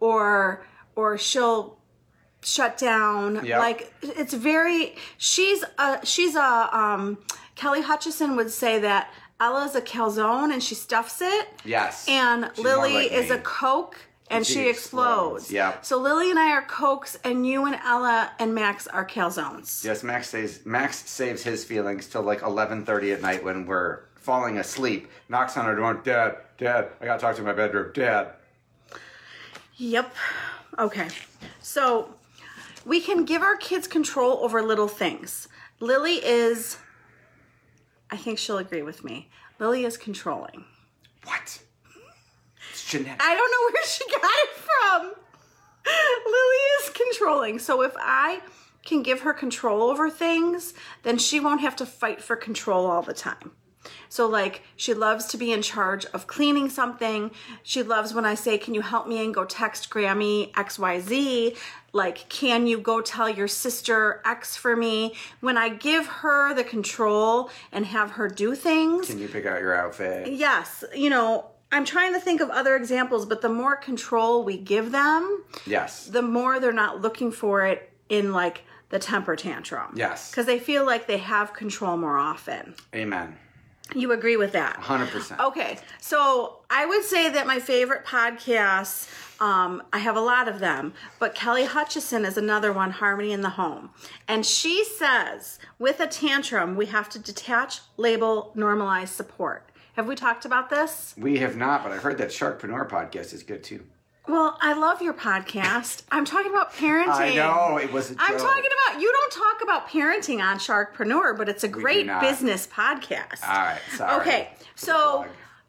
or 0.00 0.64
or 0.96 1.18
she'll 1.18 1.78
shut 2.42 2.76
down. 2.78 3.44
Yep. 3.44 3.58
Like 3.58 3.94
it's 4.02 4.34
very 4.34 4.96
she's 5.16 5.64
a 5.78 6.04
she's 6.04 6.34
a 6.34 6.68
um 6.76 7.18
Kelly 7.54 7.82
Hutchison 7.82 8.36
would 8.36 8.50
say 8.50 8.78
that 8.80 9.12
Ella's 9.40 9.74
a 9.74 9.80
calzone 9.80 10.52
and 10.52 10.62
she 10.62 10.74
stuffs 10.74 11.20
it. 11.20 11.48
Yes. 11.64 12.06
And 12.08 12.50
She's 12.54 12.64
Lily 12.64 12.94
like 12.94 13.12
is 13.12 13.30
a 13.30 13.38
Coke 13.38 13.96
and 14.32 14.46
she 14.46 14.54
she, 14.54 14.68
explodes. 14.68 15.44
explodes. 15.44 15.52
Yep. 15.52 15.84
So 15.84 15.98
Lily 15.98 16.30
and 16.30 16.38
I 16.38 16.52
are 16.52 16.62
Cokes 16.62 17.18
and 17.24 17.46
you 17.46 17.66
and 17.66 17.76
Ella 17.84 18.32
and 18.38 18.54
Max 18.54 18.86
are 18.86 19.06
calzones. 19.06 19.84
Yes, 19.84 20.02
Max 20.02 20.28
saves 20.28 20.64
Max 20.64 21.08
saves 21.08 21.42
his 21.42 21.64
feelings 21.64 22.06
till 22.08 22.22
like 22.22 22.42
eleven 22.42 22.84
thirty 22.84 23.12
at 23.12 23.22
night 23.22 23.44
when 23.44 23.66
we're 23.66 24.00
falling 24.14 24.58
asleep. 24.58 25.08
Knocks 25.28 25.56
on 25.56 25.66
our 25.66 25.76
door. 25.76 25.94
Dad, 25.94 26.36
Dad, 26.58 26.88
I 27.00 27.04
gotta 27.04 27.20
talk 27.20 27.36
to 27.36 27.42
my 27.42 27.52
bedroom. 27.52 27.92
Dad. 27.94 28.32
Yep. 29.76 30.14
Okay. 30.78 31.08
So 31.60 32.14
we 32.84 33.00
can 33.00 33.24
give 33.24 33.42
our 33.42 33.56
kids 33.56 33.86
control 33.86 34.38
over 34.42 34.62
little 34.62 34.88
things. 34.88 35.48
Lily 35.80 36.24
is, 36.24 36.78
I 38.10 38.16
think 38.16 38.38
she'll 38.38 38.58
agree 38.58 38.82
with 38.82 39.02
me. 39.04 39.28
Lily 39.58 39.84
is 39.84 39.96
controlling. 39.96 40.64
What? 41.24 41.60
Genetic. 42.92 43.20
I 43.22 43.34
don't 43.34 43.50
know 43.50 43.72
where 43.72 43.86
she 43.86 44.04
got 44.10 44.22
it 44.24 44.50
from. 44.50 45.22
Lily 46.26 46.56
is 46.82 46.90
controlling. 46.90 47.58
So 47.58 47.82
if 47.82 47.92
I 47.98 48.40
can 48.84 49.02
give 49.02 49.20
her 49.20 49.32
control 49.32 49.82
over 49.82 50.10
things, 50.10 50.74
then 51.02 51.18
she 51.18 51.40
won't 51.40 51.60
have 51.60 51.76
to 51.76 51.86
fight 51.86 52.22
for 52.22 52.36
control 52.36 52.86
all 52.86 53.02
the 53.02 53.14
time. 53.14 53.52
So, 54.08 54.28
like, 54.28 54.62
she 54.76 54.94
loves 54.94 55.26
to 55.28 55.36
be 55.36 55.52
in 55.52 55.60
charge 55.62 56.04
of 56.06 56.28
cleaning 56.28 56.68
something. 56.70 57.32
She 57.64 57.82
loves 57.82 58.14
when 58.14 58.24
I 58.24 58.34
say, 58.36 58.56
Can 58.56 58.74
you 58.74 58.80
help 58.82 59.08
me 59.08 59.24
and 59.24 59.34
go 59.34 59.44
text 59.44 59.90
Grammy 59.90 60.52
XYZ? 60.52 61.56
Like, 61.92 62.28
can 62.28 62.66
you 62.68 62.78
go 62.78 63.00
tell 63.00 63.28
your 63.28 63.48
sister 63.48 64.22
X 64.24 64.56
for 64.56 64.76
me? 64.76 65.14
When 65.40 65.58
I 65.58 65.68
give 65.68 66.06
her 66.06 66.54
the 66.54 66.62
control 66.62 67.50
and 67.72 67.84
have 67.86 68.12
her 68.12 68.28
do 68.28 68.54
things, 68.54 69.08
Can 69.08 69.18
you 69.18 69.28
pick 69.28 69.46
out 69.46 69.60
your 69.60 69.74
outfit? 69.74 70.30
yes, 70.32 70.84
you 70.94 71.10
know, 71.10 71.46
I'm 71.72 71.84
trying 71.84 72.12
to 72.12 72.20
think 72.20 72.40
of 72.40 72.50
other 72.50 72.76
examples, 72.76 73.24
but 73.26 73.40
the 73.40 73.48
more 73.48 73.76
control 73.76 74.44
we 74.44 74.56
give 74.58 74.92
them, 74.92 75.42
Yes. 75.66 76.06
the 76.06 76.22
more 76.22 76.60
they're 76.60 76.72
not 76.72 77.00
looking 77.00 77.32
for 77.32 77.64
it 77.66 77.90
in 78.08 78.32
like 78.32 78.62
the 78.90 78.98
temper 78.98 79.34
tantrum. 79.36 79.92
Yes. 79.96 80.30
Because 80.30 80.44
they 80.46 80.58
feel 80.58 80.84
like 80.84 81.06
they 81.06 81.16
have 81.18 81.54
control 81.54 81.96
more 81.96 82.18
often. 82.18 82.74
Amen. 82.94 83.38
You 83.94 84.12
agree 84.12 84.36
with 84.36 84.52
that? 84.52 84.76
Hundred 84.76 85.08
percent. 85.10 85.40
Okay, 85.40 85.78
so 86.00 86.58
I 86.70 86.86
would 86.86 87.04
say 87.04 87.28
that 87.30 87.46
my 87.46 87.58
favorite 87.58 88.06
podcasts, 88.06 89.08
um, 89.40 89.82
I 89.92 89.98
have 89.98 90.16
a 90.16 90.20
lot 90.20 90.48
of 90.48 90.60
them, 90.60 90.94
but 91.18 91.34
Kelly 91.34 91.64
Hutchison 91.64 92.24
is 92.24 92.38
another 92.38 92.72
one, 92.72 92.90
Harmony 92.90 93.32
in 93.32 93.42
the 93.42 93.50
Home. 93.50 93.90
And 94.28 94.46
she 94.46 94.84
says, 94.84 95.58
with 95.78 96.00
a 96.00 96.06
tantrum, 96.06 96.76
we 96.76 96.86
have 96.86 97.08
to 97.10 97.18
detach, 97.18 97.80
label, 97.96 98.52
normalize, 98.56 99.08
support. 99.08 99.68
Have 99.94 100.06
we 100.06 100.14
talked 100.16 100.44
about 100.44 100.70
this? 100.70 101.14
We 101.18 101.38
have 101.38 101.56
not, 101.56 101.82
but 101.82 101.92
I 101.92 101.96
heard 101.96 102.18
that 102.18 102.28
Sharkpreneur 102.30 102.88
podcast 102.88 103.34
is 103.34 103.42
good 103.42 103.62
too. 103.62 103.84
Well, 104.26 104.56
I 104.62 104.72
love 104.74 105.02
your 105.02 105.12
podcast. 105.14 106.02
I'm 106.12 106.24
talking 106.24 106.50
about 106.50 106.72
parenting. 106.72 107.08
I 107.08 107.34
know 107.34 107.76
it 107.78 107.92
was 107.92 108.10
a 108.10 108.14
joke. 108.14 108.22
I'm 108.26 108.38
talking 108.38 108.70
about 108.88 109.00
you 109.00 109.12
don't 109.12 109.32
talk 109.32 109.62
about 109.62 109.88
parenting 109.88 110.40
on 110.42 110.58
Sharkpreneur, 110.58 111.36
but 111.36 111.48
it's 111.48 111.64
a 111.64 111.68
great 111.68 112.08
business 112.20 112.66
podcast. 112.66 113.42
All 113.46 113.54
right, 113.54 113.80
sorry. 113.96 114.20
Okay, 114.20 114.48
so 114.76 115.26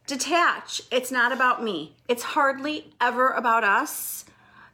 detach. 0.07 0.81
It's 0.91 1.11
not 1.11 1.31
about 1.31 1.63
me. 1.63 1.95
It's 2.07 2.23
hardly 2.23 2.93
ever 3.01 3.29
about 3.31 3.63
us. 3.63 4.25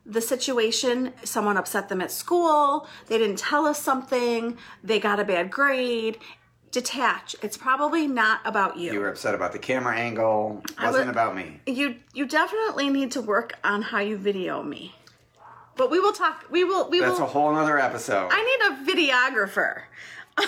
the 0.05 0.21
situation, 0.21 1.13
someone 1.23 1.55
upset 1.55 1.87
them 1.87 2.01
at 2.01 2.11
school, 2.11 2.87
they 3.07 3.17
didn't 3.19 3.37
tell 3.37 3.67
us 3.67 3.79
something, 3.79 4.57
they 4.83 4.99
got 4.99 5.19
a 5.19 5.23
bad 5.23 5.51
grade. 5.51 6.17
Detach. 6.71 7.35
It's 7.41 7.57
probably 7.57 8.07
not 8.07 8.41
about 8.45 8.77
you. 8.77 8.93
You 8.93 8.99
were 8.99 9.09
upset 9.09 9.33
about 9.33 9.53
the 9.53 9.59
camera 9.59 9.95
angle. 9.97 10.61
I 10.77 10.85
Wasn't 10.87 11.07
would- 11.07 11.11
about 11.11 11.35
me. 11.35 11.59
you 11.65 11.95
you 12.13 12.25
definitely 12.25 12.89
need 12.89 13.11
to 13.13 13.21
work 13.21 13.53
on 13.63 13.81
how 13.81 13.99
you 13.99 14.17
video 14.17 14.61
me. 14.63 14.95
But 15.75 15.89
we 15.89 15.99
will 15.99 16.11
talk 16.13 16.45
we 16.49 16.63
will 16.63 16.89
we 16.89 16.99
That's 16.99 17.17
will 17.19 17.25
a 17.25 17.29
whole 17.29 17.51
nother 17.53 17.79
episode. 17.79 18.29
I 18.31 18.43
need 18.43 18.61
a 18.69 18.91
videographer. 18.91 19.83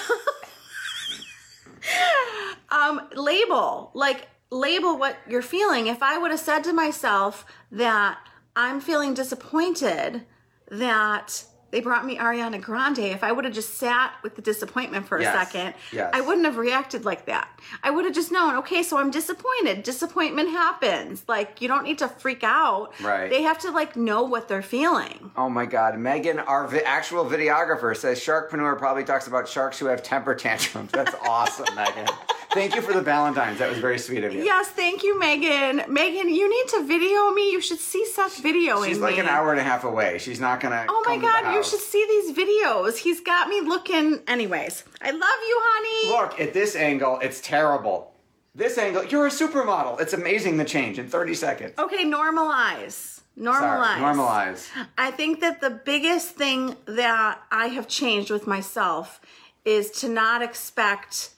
um, 2.70 3.02
label, 3.16 3.92
like 3.94 4.28
label 4.50 4.98
what 4.98 5.18
you're 5.28 5.42
feeling. 5.42 5.88
If 5.88 6.04
I 6.04 6.18
would 6.18 6.32
have 6.32 6.40
said 6.40 6.64
to 6.66 6.74
myself 6.74 7.46
that 7.72 8.20
I'm 8.56 8.80
feeling 8.82 9.14
disappointed 9.14 10.26
that 10.70 11.46
they 11.72 11.80
brought 11.80 12.06
me 12.06 12.18
Ariana 12.18 12.62
Grande, 12.62 13.00
if 13.00 13.24
I 13.24 13.32
would 13.32 13.46
have 13.46 13.54
just 13.54 13.76
sat 13.76 14.14
with 14.24 14.36
the 14.36 14.42
disappointment 14.42 15.08
for 15.08 15.18
a 15.18 15.22
Yes, 15.22 15.34
second, 15.52 15.74
yes. 15.92 16.10
I 16.14 16.22
wouldn't 16.22 16.46
have 16.46 16.58
reacted 16.58 17.06
like 17.06 17.26
that. 17.26 17.50
I 17.84 17.92
would 17.92 18.06
have 18.06 18.14
just 18.14 18.32
known, 18.32 18.56
okay, 18.58 18.84
so 18.84 18.98
I'm 18.98 19.12
disappointed. 19.12 19.84
Disappointment 19.84 20.50
happens. 20.50 21.24
Like, 21.28 21.62
you 21.62 21.68
don't 21.68 21.84
need 21.84 21.98
to 22.00 22.08
freak 22.08 22.44
out. 22.44 22.92
Right. 23.02 23.30
They 23.30 23.42
have 23.44 23.58
to, 23.60 23.72
like, 23.72 23.96
know 23.96 24.24
what 24.24 24.48
they're 24.48 24.62
feeling. 24.62 25.32
Oh 25.38 25.50
my 25.50 25.66
God, 25.66 25.98
Megan, 25.98 26.40
our 26.40 26.68
vi- 26.68 26.80
actual 26.82 27.26
videographer 27.26 27.96
says 27.96 28.20
Sharkpreneur 28.20 28.78
probably 28.78 29.04
talks 29.04 29.28
about 29.28 29.48
sharks 29.48 29.80
who 29.80 29.86
have 29.88 30.04
temper 30.04 30.36
tantrums. 30.36 30.92
That's 30.92 31.16
awesome, 31.28 31.68
Megan. 31.76 32.08
Thank 32.54 32.76
you 32.76 32.82
for 32.82 32.94
the 32.94 33.02
Valentines. 33.02 33.60
That 33.60 33.70
was 33.70 33.78
very 33.80 33.98
sweet 33.98 34.24
of 34.24 34.34
you. 34.34 34.44
Yes, 34.44 34.70
thank 34.70 35.04
you, 35.04 35.18
Megan. 35.18 35.84
Megan, 35.88 36.30
you 36.30 36.50
need 36.50 36.70
to 36.72 36.84
video 36.86 37.32
me. 37.32 37.52
You 37.52 37.62
should 37.62 37.80
see 37.80 38.06
Seth 38.06 38.44
videoing 38.44 38.88
She's 38.88 39.00
like 39.00 39.16
me. 39.16 39.22
an 39.22 39.28
hour 39.28 39.52
and 39.52 39.60
a 39.60 39.64
half 39.64 39.84
away. 39.86 40.18
She's 40.18 40.40
not 40.40 40.60
gonna. 40.60 40.86
Oh 40.90 41.04
my 41.06 41.16
come 41.16 41.22
to 41.22 41.28
the 41.28 41.32
god, 41.32 41.56
you 41.56 41.64
should 41.64 41.80
see 41.80 42.06
these 42.08 42.36
videos. 42.38 42.98
He's 42.98 43.22
got 43.22 43.48
me 43.48 43.62
looking. 43.62 44.20
Anyways, 44.28 44.84
I 45.02 45.12
love 45.12 45.22
you, 45.22 45.60
honey. 45.64 46.22
Look 46.22 46.42
at 46.42 46.54
this 46.54 46.76
angle. 46.76 47.20
It's 47.22 47.40
terrible. 47.40 48.14
This 48.54 48.78
angle. 48.78 49.06
You're 49.06 49.28
a 49.28 49.32
supermodel. 49.32 50.02
It's 50.02 50.14
amazing 50.14 50.58
the 50.58 50.66
change 50.66 51.00
in 51.00 51.08
30 51.08 51.34
seconds. 51.36 51.74
Okay, 51.80 52.04
normalize. 52.04 53.22
Normalize. 53.40 53.98
Sorry, 53.98 54.02
normalize. 54.02 54.70
I 54.98 55.12
think 55.12 55.40
that 55.40 55.62
the 55.62 55.70
biggest 55.70 56.36
thing 56.36 56.76
that 56.86 57.40
I 57.50 57.68
have 57.68 57.88
changed 57.88 58.30
with 58.30 58.46
myself 58.46 59.22
is 59.64 59.90
to 59.92 60.10
not 60.10 60.42
expect 60.42 61.30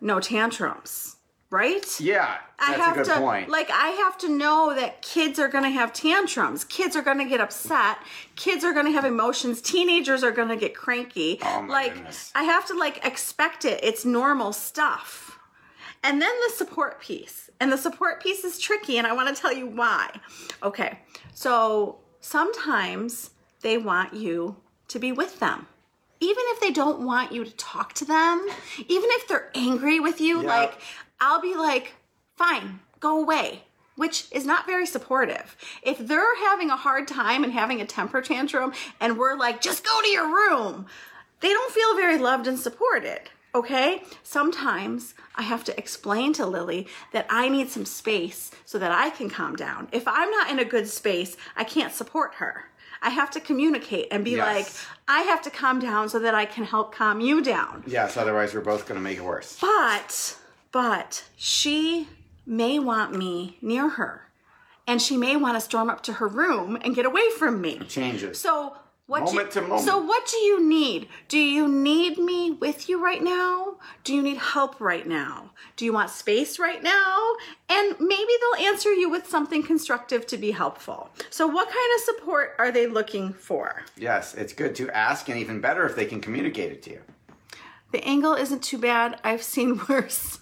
no 0.00 0.20
tantrums, 0.20 1.16
right? 1.50 2.00
Yeah, 2.00 2.38
that's 2.58 2.80
I 2.80 2.82
have 2.82 2.96
a 2.96 2.98
good 3.00 3.06
to 3.06 3.18
point. 3.18 3.48
like 3.48 3.70
I 3.70 3.88
have 3.88 4.16
to 4.18 4.28
know 4.28 4.74
that 4.74 5.02
kids 5.02 5.38
are 5.38 5.48
going 5.48 5.64
to 5.64 5.70
have 5.70 5.92
tantrums. 5.92 6.64
Kids 6.64 6.96
are 6.96 7.02
going 7.02 7.18
to 7.18 7.24
get 7.24 7.40
upset. 7.40 7.98
Kids 8.36 8.64
are 8.64 8.72
going 8.72 8.86
to 8.86 8.92
have 8.92 9.04
emotions. 9.04 9.60
Teenagers 9.60 10.22
are 10.22 10.30
going 10.30 10.48
to 10.48 10.56
get 10.56 10.74
cranky. 10.74 11.38
Oh 11.42 11.64
like 11.68 11.94
goodness. 11.94 12.30
I 12.34 12.44
have 12.44 12.66
to 12.68 12.74
like 12.74 13.04
expect 13.04 13.64
it. 13.64 13.80
It's 13.82 14.04
normal 14.04 14.52
stuff. 14.52 15.38
And 16.02 16.20
then 16.20 16.32
the 16.46 16.54
support 16.54 17.00
piece. 17.00 17.50
And 17.60 17.70
the 17.70 17.76
support 17.76 18.22
piece 18.22 18.42
is 18.44 18.58
tricky 18.58 18.96
and 18.96 19.06
I 19.06 19.12
want 19.12 19.34
to 19.34 19.40
tell 19.40 19.52
you 19.52 19.66
why. 19.66 20.08
Okay. 20.62 20.98
So 21.34 21.98
sometimes 22.20 23.30
they 23.60 23.76
want 23.76 24.14
you 24.14 24.56
to 24.88 24.98
be 24.98 25.12
with 25.12 25.40
them. 25.40 25.66
Even 26.20 26.44
if 26.48 26.60
they 26.60 26.70
don't 26.70 27.00
want 27.04 27.32
you 27.32 27.44
to 27.44 27.50
talk 27.52 27.94
to 27.94 28.04
them, 28.04 28.46
even 28.88 29.08
if 29.12 29.26
they're 29.26 29.50
angry 29.54 30.00
with 30.00 30.20
you, 30.20 30.42
Yeah. 30.42 30.48
like 30.48 30.74
I'll 31.18 31.40
be 31.40 31.54
like, 31.54 31.94
fine, 32.36 32.80
go 33.00 33.20
away, 33.20 33.64
which 33.96 34.26
is 34.30 34.44
not 34.46 34.66
very 34.66 34.86
supportive. 34.86 35.56
If 35.82 35.98
they're 35.98 36.36
having 36.36 36.70
a 36.70 36.76
hard 36.76 37.08
time 37.08 37.44
and 37.44 37.52
having 37.52 37.80
a 37.80 37.86
temper 37.86 38.20
tantrum, 38.22 38.72
and 39.00 39.18
we're 39.18 39.36
like, 39.36 39.60
just 39.60 39.84
go 39.84 40.00
to 40.02 40.08
your 40.08 40.26
room, 40.26 40.86
they 41.40 41.48
don't 41.48 41.72
feel 41.72 41.94
very 41.96 42.18
loved 42.18 42.46
and 42.46 42.58
supported. 42.58 43.20
Okay? 43.54 44.02
Sometimes 44.22 45.14
I 45.34 45.42
have 45.42 45.64
to 45.64 45.76
explain 45.78 46.32
to 46.34 46.46
Lily 46.46 46.86
that 47.12 47.26
I 47.28 47.48
need 47.48 47.68
some 47.68 47.84
space 47.84 48.50
so 48.64 48.78
that 48.78 48.92
I 48.92 49.10
can 49.10 49.28
calm 49.28 49.56
down. 49.56 49.88
If 49.92 50.06
I'm 50.06 50.30
not 50.30 50.50
in 50.50 50.58
a 50.58 50.64
good 50.64 50.88
space, 50.88 51.36
I 51.56 51.64
can't 51.64 51.92
support 51.92 52.34
her. 52.36 52.64
I 53.02 53.10
have 53.10 53.30
to 53.32 53.40
communicate 53.40 54.08
and 54.10 54.24
be 54.24 54.32
Yes. 54.32 54.46
like, 54.46 54.68
I 55.08 55.22
have 55.22 55.42
to 55.42 55.50
calm 55.50 55.78
down 55.80 56.08
so 56.08 56.18
that 56.20 56.34
I 56.34 56.44
can 56.44 56.64
help 56.64 56.94
calm 56.94 57.20
you 57.20 57.42
down. 57.42 57.82
yes, 57.86 58.16
otherwise 58.16 58.54
we're 58.54 58.60
both 58.60 58.86
gonna 58.86 59.00
make 59.00 59.18
it 59.18 59.24
worse. 59.24 59.58
But, 59.60 60.36
but 60.70 61.24
she 61.36 62.08
may 62.46 62.78
want 62.78 63.16
me 63.16 63.56
near 63.62 63.88
her. 63.90 64.26
And 64.86 65.00
she 65.00 65.16
may 65.16 65.36
want 65.36 65.56
to 65.56 65.60
storm 65.60 65.88
up 65.88 66.02
to 66.04 66.14
her 66.14 66.26
room 66.26 66.76
and 66.82 66.94
get 66.96 67.06
away 67.06 67.30
from 67.38 67.60
me. 67.60 67.78
Changes. 67.88 68.40
So 68.40 68.76
what 69.10 69.24
Moment 69.24 69.50
do, 69.50 69.60
to 69.60 69.66
moment. 69.66 69.84
So 69.84 69.98
what 69.98 70.24
do 70.28 70.36
you 70.36 70.64
need? 70.64 71.08
Do 71.26 71.36
you 71.36 71.66
need 71.66 72.16
me 72.16 72.52
with 72.52 72.88
you 72.88 73.02
right 73.02 73.20
now? 73.20 73.74
Do 74.04 74.14
you 74.14 74.22
need 74.22 74.36
help 74.36 74.80
right 74.80 75.04
now? 75.04 75.50
Do 75.74 75.84
you 75.84 75.92
want 75.92 76.10
space 76.10 76.60
right 76.60 76.80
now? 76.80 77.32
And 77.68 77.96
maybe 77.98 78.32
they'll 78.40 78.66
answer 78.68 78.92
you 78.92 79.10
with 79.10 79.26
something 79.26 79.64
constructive 79.64 80.28
to 80.28 80.36
be 80.36 80.52
helpful. 80.52 81.10
So 81.28 81.48
what 81.48 81.66
kind 81.66 81.90
of 81.96 82.00
support 82.02 82.54
are 82.60 82.70
they 82.70 82.86
looking 82.86 83.32
for? 83.32 83.82
Yes, 83.96 84.34
it's 84.34 84.52
good 84.52 84.76
to 84.76 84.88
ask, 84.90 85.28
and 85.28 85.38
even 85.38 85.60
better 85.60 85.84
if 85.84 85.96
they 85.96 86.04
can 86.04 86.20
communicate 86.20 86.70
it 86.70 86.82
to 86.84 86.90
you. 86.90 87.00
The 87.90 88.04
angle 88.04 88.34
isn't 88.34 88.62
too 88.62 88.78
bad. 88.78 89.18
I've 89.24 89.42
seen 89.42 89.80
worse. 89.88 90.39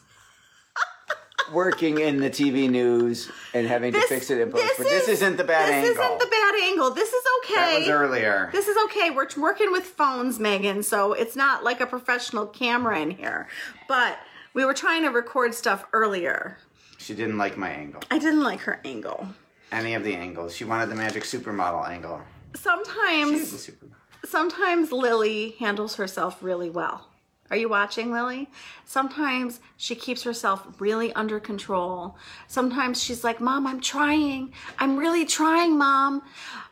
Working 1.53 1.99
in 1.99 2.19
the 2.21 2.31
TV 2.31 2.69
news 2.71 3.31
and 3.55 3.67
having 3.67 3.93
to 3.93 4.01
fix 4.03 4.31
it 4.31 4.41
in 4.41 4.51
post, 4.51 4.65
but 4.77 4.85
this 4.85 5.05
is- 5.05 5.21
isn't 5.23 5.37
the 5.37 5.45
bad 5.45 5.69
this 5.69 5.75
angle. 5.75 5.89
This 5.95 5.99
isn't 6.05 6.19
the 6.21 6.27
bad 6.27 6.55
angle. 6.63 6.91
This 6.91 7.13
is 7.13 7.25
okay. 7.45 7.55
That 7.55 7.79
was 7.81 7.89
earlier. 7.89 8.51
This 8.53 8.69
is 8.69 8.77
okay. 8.85 9.11
We're 9.11 9.29
working 9.37 9.73
with 9.73 9.85
phones, 9.85 10.39
Megan, 10.39 10.83
so 10.83 11.13
it's 11.13 11.37
not 11.37 11.65
like 11.65 11.81
a 11.81 11.87
professional 11.87 12.47
camera 12.47 12.99
in 13.01 13.11
here. 13.13 13.49
But 13.89 14.19
we 14.55 14.65
were 14.65 14.75
trying 14.75 15.03
to 15.05 15.09
record 15.09 15.55
stuff 15.55 15.87
earlier. 15.93 16.59
She 16.99 17.15
didn't 17.15 17.39
like 17.39 17.57
my 17.57 17.71
angle. 17.71 18.03
I 18.11 18.19
didn't 18.19 18.43
like 18.43 18.61
her 18.61 18.81
angle. 18.85 19.29
Any 19.71 19.95
of 19.95 20.05
the 20.05 20.15
angles. 20.15 20.55
She 20.55 20.65
wanted 20.65 20.89
the 20.91 20.95
magic 20.97 21.25
supermodel 21.25 21.89
angle. 21.89 22.23
Sometimes, 22.57 23.53
supermodel. 23.53 23.91
sometimes 24.25 24.93
Lily 24.93 25.57
handles 25.59 25.97
herself 25.97 26.43
really 26.43 26.71
well. 26.71 27.08
Are 27.51 27.57
you 27.57 27.69
watching, 27.69 28.13
Lily? 28.13 28.49
Sometimes 28.85 29.61
she 29.77 29.95
keeps 29.95 30.23
herself 30.23 30.67
really 30.79 31.13
under 31.15 31.41
control. 31.41 32.17
Sometimes 32.47 33.03
she's 33.03 33.25
like, 33.25 33.41
Mom, 33.41 33.67
I'm 33.67 33.81
trying. 33.81 34.53
I'm 34.79 34.97
really 34.99 35.25
trying, 35.25 35.79
Mom. 35.79 36.23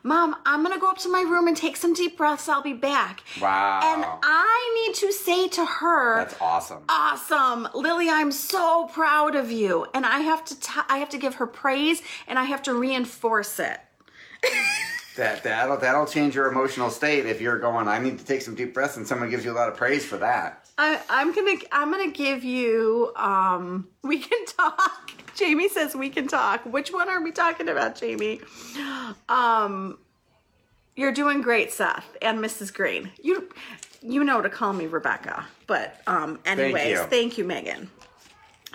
Mom, 0.03 0.35
I'm 0.45 0.61
going 0.63 0.73
to 0.73 0.79
go 0.79 0.89
up 0.89 0.99
to 0.99 1.09
my 1.11 1.21
room 1.21 1.47
and 1.47 1.57
take 1.57 1.77
some 1.77 1.93
deep 1.93 2.17
breaths. 2.17 2.47
I'll 2.47 2.61
be 2.61 2.73
back. 2.73 3.23
Wow. 3.41 3.79
And 3.83 4.05
I 4.23 4.85
need 4.85 4.95
to 4.95 5.11
say 5.11 5.47
to 5.49 5.65
her, 5.65 6.17
That's 6.17 6.35
awesome. 6.39 6.83
awesome 6.89 7.67
lily 7.73 8.09
i'm 8.09 8.31
so 8.31 8.87
proud 8.93 9.35
of 9.35 9.51
you 9.51 9.85
and 9.93 10.05
i 10.05 10.19
have 10.19 10.43
to 10.45 10.59
t- 10.59 10.81
i 10.89 10.97
have 10.97 11.09
to 11.09 11.17
give 11.17 11.35
her 11.35 11.47
praise 11.47 12.01
and 12.27 12.37
i 12.39 12.43
have 12.43 12.61
to 12.63 12.73
reinforce 12.73 13.59
it 13.59 13.79
That 15.15 15.43
that'll 15.43 15.77
that'll 15.77 16.05
change 16.05 16.35
your 16.35 16.47
emotional 16.51 16.89
state 16.91 17.25
if 17.25 17.41
you're 17.41 17.57
going. 17.57 17.87
I 17.87 17.97
need 17.97 18.19
to 18.19 18.25
take 18.25 18.41
some 18.43 18.53
deep 18.53 18.73
breaths, 18.75 18.97
and 18.97 19.07
someone 19.07 19.31
gives 19.31 19.43
you 19.43 19.51
a 19.51 19.57
lot 19.57 19.67
of 19.67 19.75
praise 19.75 20.05
for 20.05 20.17
that. 20.17 20.66
I, 20.77 21.01
i'm 21.09 21.33
gonna 21.33 21.55
i'm 21.71 21.91
gonna 21.91 22.11
give 22.11 22.43
you 22.43 23.11
um 23.15 23.87
we 24.03 24.19
can 24.19 24.45
talk. 24.57 25.11
Jamie 25.35 25.69
says 25.69 25.95
we 25.95 26.09
can 26.09 26.27
talk. 26.27 26.65
Which 26.65 26.91
one 26.91 27.09
are 27.09 27.21
we 27.21 27.31
talking 27.31 27.69
about 27.69 27.95
jamie? 27.95 28.41
Um 29.29 29.97
you're 30.95 31.11
doing 31.11 31.41
great 31.41 31.71
seth 31.71 32.17
and 32.21 32.39
mrs 32.39 32.73
greene. 32.73 33.11
You 33.21 33.49
you 34.01 34.23
know 34.23 34.41
to 34.41 34.49
call 34.49 34.73
me 34.73 34.85
rebecca 34.85 35.45
but 35.65 36.01
um 36.07 36.39
anyways 36.45 36.89
you. 36.89 37.03
thank 37.05 37.37
you 37.37 37.43
megan. 37.43 37.89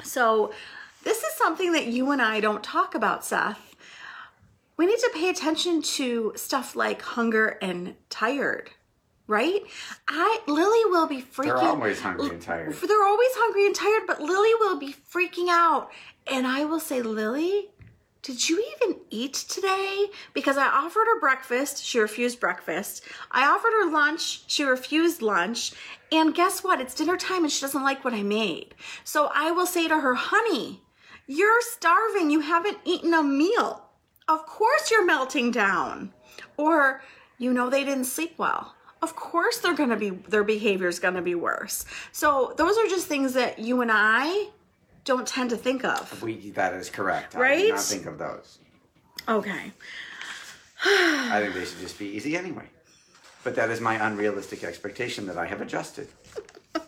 So 0.03 0.53
this 1.05 1.23
is 1.23 1.35
something 1.35 1.73
that 1.73 1.87
you 1.87 2.11
and 2.11 2.21
i 2.23 2.41
don't 2.41 2.63
talk 2.65 2.95
about 2.95 3.25
seth. 3.25 3.77
We 4.77 4.87
need 4.87 4.99
to 4.99 5.11
pay 5.15 5.29
attention 5.29 5.83
to 5.83 6.33
stuff 6.35 6.75
like 6.75 7.03
hunger 7.03 7.59
and 7.63 7.95
tired 8.11 8.71
right 9.33 9.63
i 10.09 10.41
lily 10.47 10.85
will 10.91 11.07
be 11.07 11.23
freaking 11.23 11.45
They're 11.45 11.57
always 11.59 12.01
hungry 12.01 12.29
and 12.29 12.43
tired. 12.43 12.75
they're 12.75 13.05
always 13.05 13.31
hungry 13.33 13.67
and 13.67 13.75
tired 13.75 14.03
but 14.07 14.21
lily 14.21 14.55
will 14.61 14.79
be 14.79 14.95
freaking 15.13 15.49
out 15.49 15.91
and 16.27 16.47
i 16.47 16.65
will 16.65 16.81
say 16.81 17.01
lily 17.03 17.71
did 18.23 18.49
you 18.49 18.65
even 18.77 19.01
eat 19.11 19.35
today? 19.35 20.07
Because 20.33 20.57
I 20.57 20.67
offered 20.69 21.07
her 21.07 21.19
breakfast, 21.19 21.83
she 21.85 21.99
refused 21.99 22.39
breakfast. 22.39 23.03
I 23.33 23.49
offered 23.49 23.73
her 23.73 23.91
lunch, 23.91 24.45
she 24.47 24.63
refused 24.63 25.23
lunch. 25.23 25.73
And 26.13 26.33
guess 26.33 26.63
what? 26.63 26.81
It's 26.81 26.95
dinner 26.95 27.17
time 27.17 27.43
and 27.43 27.51
she 27.53 27.61
doesn't 27.61 27.83
like 27.83 28.05
what 28.05 28.15
I 28.15 28.23
made. 28.23 28.77
So 29.03 29.29
I 29.35 29.51
will 29.51 29.67
say 29.67 29.89
to 29.89 29.99
her, 29.99 30.15
honey, 30.15 30.83
you're 31.27 31.61
starving. 31.63 32.31
You 32.31 32.41
haven't 32.41 32.79
eaten 32.85 33.13
a 33.13 33.25
meal. 33.25 33.89
Of 34.29 34.47
course 34.47 34.91
you're 34.91 35.05
melting 35.05 35.51
down. 35.51 36.13
Or, 36.57 37.03
you 37.39 37.53
know, 37.53 37.71
they 37.71 37.83
didn't 37.83 38.05
sleep 38.05 38.35
well. 38.39 38.75
Of 39.03 39.17
course 39.17 39.59
they're 39.59 39.75
going 39.75 39.91
to 39.91 39.97
be, 39.97 40.11
their 40.11 40.45
behavior's 40.45 40.99
going 41.01 41.15
to 41.15 41.23
be 41.23 41.35
worse. 41.35 41.85
So 42.13 42.55
those 42.57 42.79
are 42.79 42.87
just 42.87 43.09
things 43.09 43.35
that 43.35 43.59
you 43.59 43.81
and 43.81 43.91
I 43.93 44.49
don't 45.05 45.27
tend 45.27 45.51
to 45.51 45.57
think 45.57 45.85
of. 45.85 46.23
We 46.23 46.51
that 46.51 46.73
is 46.75 46.89
correct. 46.89 47.35
I 47.35 47.41
Right? 47.41 47.59
did 47.63 47.71
not 47.71 47.81
think 47.81 48.07
of 48.07 48.19
those. 48.19 48.59
Okay. 49.29 49.73
I 50.85 51.41
think 51.41 51.55
they 51.55 51.65
should 51.65 51.81
just 51.81 51.99
be 51.99 52.07
easy 52.07 52.37
anyway. 52.37 52.69
But 53.45 53.57
that 53.57 53.71
is 53.71 53.81
my 53.81 53.95
unrealistic 54.07 54.63
expectation 54.63 55.27
that 55.27 55.37
I 55.37 55.47
have 55.47 55.61
adjusted. 55.61 56.09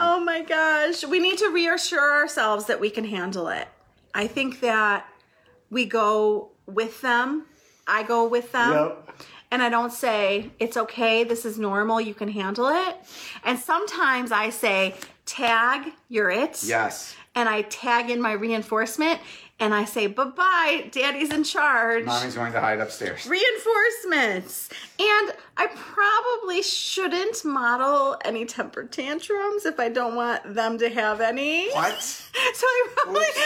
Oh 0.00 0.18
my 0.18 0.42
gosh. 0.42 1.04
We 1.04 1.20
need 1.20 1.38
to 1.38 1.50
reassure 1.50 2.14
ourselves 2.14 2.64
that 2.66 2.80
we 2.80 2.90
can 2.90 3.04
handle 3.04 3.46
it. 3.46 3.68
I 4.12 4.26
think 4.26 4.58
that 4.60 5.06
we 5.70 5.84
go 5.84 6.50
with 6.66 7.00
them. 7.00 7.46
I 7.86 8.02
go 8.02 8.26
with 8.26 8.50
them. 8.50 8.72
Yep. 8.72 9.10
And 9.54 9.62
I 9.62 9.68
don't 9.68 9.92
say, 9.92 10.50
it's 10.58 10.76
okay, 10.76 11.22
this 11.22 11.44
is 11.44 11.60
normal, 11.60 12.00
you 12.00 12.12
can 12.12 12.26
handle 12.26 12.66
it. 12.66 12.96
And 13.44 13.56
sometimes 13.56 14.32
I 14.32 14.50
say, 14.50 14.96
tag, 15.26 15.92
you're 16.08 16.28
it. 16.28 16.64
Yes. 16.64 17.14
And 17.36 17.48
I 17.48 17.62
tag 17.62 18.10
in 18.10 18.20
my 18.20 18.32
reinforcement 18.32 19.20
and 19.60 19.72
I 19.72 19.84
say, 19.84 20.08
bye 20.08 20.24
bye, 20.24 20.88
daddy's 20.90 21.32
in 21.32 21.44
charge. 21.44 22.04
Mommy's 22.04 22.34
going 22.34 22.52
to 22.52 22.60
hide 22.60 22.80
upstairs. 22.80 23.28
Reinforcements. 23.28 24.70
And 24.98 25.32
I 25.56 25.68
probably 25.76 26.60
shouldn't 26.60 27.44
model 27.44 28.16
any 28.24 28.46
temper 28.46 28.82
tantrums 28.82 29.66
if 29.66 29.78
I 29.78 29.88
don't 29.88 30.16
want 30.16 30.52
them 30.52 30.78
to 30.78 30.88
have 30.88 31.20
any. 31.20 31.70
What? 31.70 31.92
So 32.54 32.66
I 32.66 32.88
probably, 32.96 33.20
Whoops. 33.20 33.38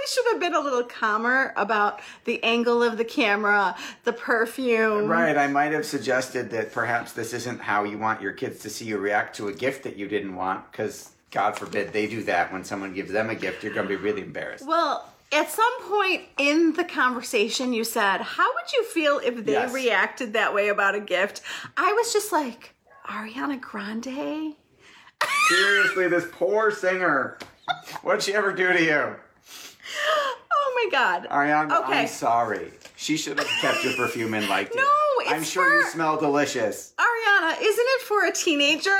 Probably 0.00 0.12
should 0.14 0.32
have 0.32 0.40
been 0.40 0.54
a 0.54 0.60
little 0.60 0.84
calmer 0.88 1.52
about 1.56 2.00
the 2.24 2.42
angle 2.42 2.82
of 2.82 2.96
the 2.96 3.04
camera, 3.04 3.76
the 4.04 4.12
perfume. 4.12 5.06
Right, 5.06 5.36
I 5.36 5.46
might 5.46 5.72
have 5.72 5.84
suggested 5.84 6.50
that 6.50 6.72
perhaps 6.72 7.12
this 7.12 7.32
isn't 7.34 7.60
how 7.60 7.84
you 7.84 7.98
want 7.98 8.22
your 8.22 8.32
kids 8.32 8.60
to 8.60 8.70
see 8.70 8.86
you 8.86 8.98
react 8.98 9.36
to 9.36 9.48
a 9.48 9.52
gift 9.52 9.82
that 9.84 9.96
you 9.96 10.08
didn't 10.08 10.34
want, 10.36 10.70
because 10.70 11.10
God 11.30 11.58
forbid 11.58 11.92
they 11.92 12.06
do 12.06 12.22
that 12.24 12.52
when 12.52 12.64
someone 12.64 12.94
gives 12.94 13.12
them 13.12 13.28
a 13.30 13.34
gift, 13.34 13.62
you're 13.62 13.74
going 13.74 13.86
to 13.86 13.94
be 13.94 14.02
really 14.02 14.22
embarrassed. 14.22 14.66
Well, 14.66 15.06
at 15.32 15.50
some 15.50 15.82
point 15.82 16.22
in 16.38 16.72
the 16.72 16.84
conversation, 16.84 17.72
you 17.72 17.84
said, 17.84 18.22
How 18.22 18.46
would 18.54 18.72
you 18.72 18.84
feel 18.84 19.18
if 19.18 19.44
they 19.44 19.52
Yes. 19.52 19.72
reacted 19.72 20.32
that 20.32 20.54
way 20.54 20.68
about 20.68 20.94
a 20.94 21.00
gift? 21.00 21.42
I 21.76 21.92
was 21.92 22.12
just 22.12 22.32
like, 22.32 22.74
Ariana 23.06 23.60
Grande? 23.60 24.54
Seriously, 25.48 26.08
this 26.08 26.24
poor 26.32 26.70
singer. 26.70 27.38
What'd 28.02 28.22
she 28.22 28.34
ever 28.34 28.52
do 28.52 28.72
to 28.72 28.82
you? 28.82 29.16
Oh 30.52 30.72
my 30.84 30.90
God. 30.90 31.28
Ariana, 31.30 31.84
Okay. 31.84 32.00
I'm 32.00 32.06
sorry. 32.08 32.72
She 32.96 33.16
should 33.16 33.38
have 33.38 33.48
kept 33.60 33.82
your 33.84 33.94
perfume 33.94 34.34
and 34.34 34.48
liked 34.48 34.74
it. 34.74 34.80
No, 35.26 35.32
I'm 35.34 35.42
sure 35.44 35.72
you 35.80 35.86
smell 35.86 36.16
delicious. 36.16 36.94
Ariana, 36.98 37.52
isn't 37.60 37.86
it 37.86 38.02
for 38.02 38.24
a 38.24 38.32
teenager? 38.32 38.96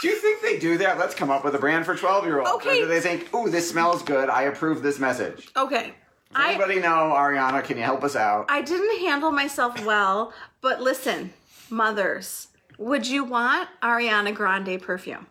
Do 0.00 0.08
you 0.08 0.14
think 0.16 0.40
they 0.42 0.58
do 0.58 0.78
that? 0.78 0.96
Let's 0.98 1.14
come 1.14 1.28
up 1.30 1.44
with 1.44 1.54
a 1.56 1.58
brand 1.58 1.84
for 1.84 1.96
12 1.96 2.24
year 2.24 2.38
olds. 2.38 2.50
Okay. 2.52 2.78
Or 2.78 2.82
do 2.82 2.86
they 2.86 3.00
think, 3.00 3.34
ooh, 3.34 3.50
this 3.50 3.68
smells 3.68 4.02
good. 4.02 4.30
I 4.30 4.42
approve 4.42 4.82
this 4.82 4.98
message? 5.00 5.48
okay. 5.56 5.94
Does 6.32 6.36
I, 6.44 6.50
anybody 6.52 6.78
know, 6.78 7.12
Ariana, 7.16 7.64
can 7.64 7.76
you 7.76 7.82
help 7.82 8.04
us 8.04 8.14
out? 8.14 8.46
I 8.48 8.62
didn't 8.62 9.00
handle 9.00 9.32
myself 9.32 9.84
well, 9.84 10.32
but 10.60 10.80
listen, 10.80 11.32
mothers, 11.68 12.46
would 12.78 13.04
you 13.08 13.24
want 13.24 13.68
Ariana 13.82 14.32
Grande 14.32 14.80
perfume? 14.80 15.26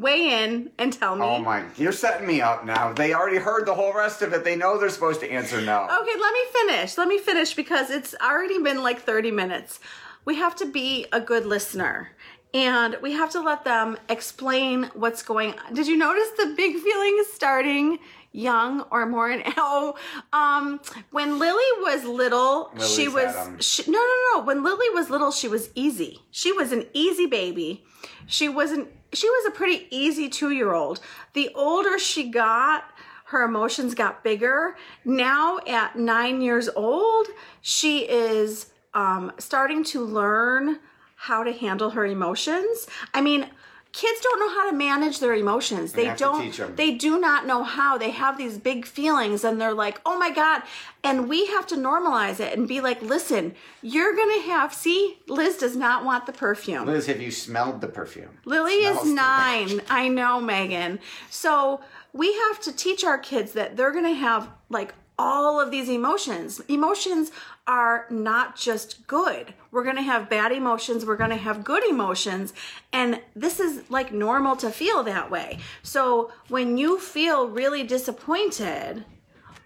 Weigh 0.00 0.44
in 0.44 0.70
and 0.78 0.92
tell 0.92 1.16
me. 1.16 1.22
Oh 1.22 1.38
my, 1.38 1.64
you're 1.76 1.92
setting 1.92 2.26
me 2.26 2.40
up 2.40 2.64
now. 2.64 2.92
They 2.92 3.14
already 3.14 3.38
heard 3.38 3.66
the 3.66 3.74
whole 3.74 3.92
rest 3.92 4.22
of 4.22 4.32
it. 4.32 4.44
They 4.44 4.56
know 4.56 4.78
they're 4.78 4.90
supposed 4.90 5.20
to 5.20 5.30
answer 5.30 5.60
no. 5.60 5.84
Okay, 5.84 6.20
let 6.20 6.32
me 6.32 6.40
finish. 6.52 6.96
Let 6.96 7.08
me 7.08 7.18
finish 7.18 7.54
because 7.54 7.90
it's 7.90 8.14
already 8.22 8.62
been 8.62 8.82
like 8.82 9.00
30 9.00 9.30
minutes. 9.30 9.80
We 10.24 10.36
have 10.36 10.54
to 10.56 10.66
be 10.66 11.06
a 11.12 11.20
good 11.20 11.46
listener 11.46 12.10
and 12.54 12.96
we 13.02 13.12
have 13.12 13.30
to 13.30 13.40
let 13.40 13.64
them 13.64 13.98
explain 14.08 14.90
what's 14.94 15.22
going 15.22 15.54
on. 15.58 15.74
Did 15.74 15.86
you 15.86 15.96
notice 15.96 16.28
the 16.36 16.54
big 16.56 16.76
feeling 16.82 17.24
starting 17.32 17.98
young 18.30 18.82
or 18.90 19.06
more 19.06 19.30
in 19.30 19.42
oh 19.56 19.96
um 20.34 20.78
when 21.10 21.38
Lily 21.38 21.64
was 21.80 22.04
little 22.04 22.70
she 22.78 23.08
was 23.08 23.34
she, 23.64 23.90
no 23.90 23.98
no 23.98 24.16
no 24.34 24.44
when 24.44 24.62
Lily 24.62 24.90
was 24.90 25.10
little 25.10 25.30
she 25.30 25.48
was 25.48 25.70
easy. 25.74 26.20
She 26.30 26.52
was 26.52 26.72
an 26.72 26.86
easy 26.92 27.26
baby. 27.26 27.84
She 28.26 28.48
wasn't 28.48 28.88
she 29.12 29.28
was 29.28 29.46
a 29.46 29.50
pretty 29.50 29.86
easy 29.90 30.28
2-year-old. 30.28 31.00
The 31.32 31.50
older 31.54 31.98
she 31.98 32.30
got 32.30 32.84
her 33.26 33.42
emotions 33.42 33.94
got 33.94 34.24
bigger. 34.24 34.76
Now 35.04 35.58
at 35.66 35.96
nine 35.96 36.40
years 36.40 36.68
old, 36.74 37.26
she 37.60 38.08
is 38.08 38.72
um, 38.94 39.32
starting 39.38 39.84
to 39.84 40.02
learn 40.02 40.78
how 41.14 41.42
to 41.42 41.52
handle 41.52 41.90
her 41.90 42.06
emotions. 42.06 42.86
I 43.12 43.20
mean, 43.20 43.50
kids 43.98 44.20
don't 44.20 44.38
know 44.38 44.48
how 44.50 44.70
to 44.70 44.76
manage 44.76 45.18
their 45.18 45.34
emotions. 45.34 45.92
They 45.92 46.14
don't. 46.14 46.76
They 46.76 46.94
do 46.94 47.18
not 47.18 47.46
know 47.46 47.64
how. 47.64 47.98
They 47.98 48.10
have 48.10 48.38
these 48.38 48.56
big 48.56 48.86
feelings, 48.86 49.42
and 49.42 49.60
they're 49.60 49.74
like, 49.74 50.00
"Oh 50.06 50.16
my 50.16 50.30
god!" 50.30 50.62
And 51.02 51.28
we 51.28 51.46
have 51.46 51.66
to 51.68 51.74
normalize 51.76 52.38
it 52.38 52.56
and 52.56 52.68
be 52.68 52.80
like, 52.80 53.02
"Listen, 53.02 53.54
you're 53.82 54.14
gonna 54.14 54.42
have." 54.42 54.72
See, 54.72 55.18
Liz 55.26 55.56
does 55.56 55.74
not 55.74 56.04
want 56.04 56.26
the 56.26 56.32
perfume. 56.32 56.86
Liz, 56.86 57.06
have 57.06 57.20
you 57.20 57.32
smelled 57.32 57.80
the 57.80 57.88
perfume? 57.88 58.38
Lily 58.44 58.84
is 58.84 59.04
nine. 59.04 59.80
I 59.90 60.08
know, 60.08 60.40
Megan. 60.40 61.00
So 61.28 61.80
we 62.12 62.32
have 62.34 62.60
to 62.60 62.72
teach 62.72 63.02
our 63.04 63.18
kids 63.18 63.52
that 63.52 63.76
they're 63.76 63.92
going 63.92 64.04
to 64.04 64.14
have 64.14 64.48
like 64.70 64.94
all 65.18 65.60
of 65.60 65.70
these 65.70 65.88
emotions. 65.88 66.60
Emotions 66.68 67.32
are 67.68 68.06
not 68.10 68.56
just 68.56 69.06
good. 69.06 69.52
We're 69.70 69.84
going 69.84 69.96
to 69.96 70.02
have 70.02 70.28
bad 70.30 70.50
emotions. 70.52 71.04
We're 71.06 71.16
going 71.16 71.30
to 71.30 71.36
have 71.36 71.62
good 71.62 71.84
emotions. 71.84 72.54
And 72.92 73.20
this 73.36 73.60
is 73.60 73.88
like 73.90 74.12
normal 74.12 74.56
to 74.56 74.70
feel 74.70 75.02
that 75.04 75.30
way. 75.30 75.58
So 75.82 76.32
when 76.48 76.78
you 76.78 76.98
feel 76.98 77.46
really 77.48 77.84
disappointed, 77.84 79.04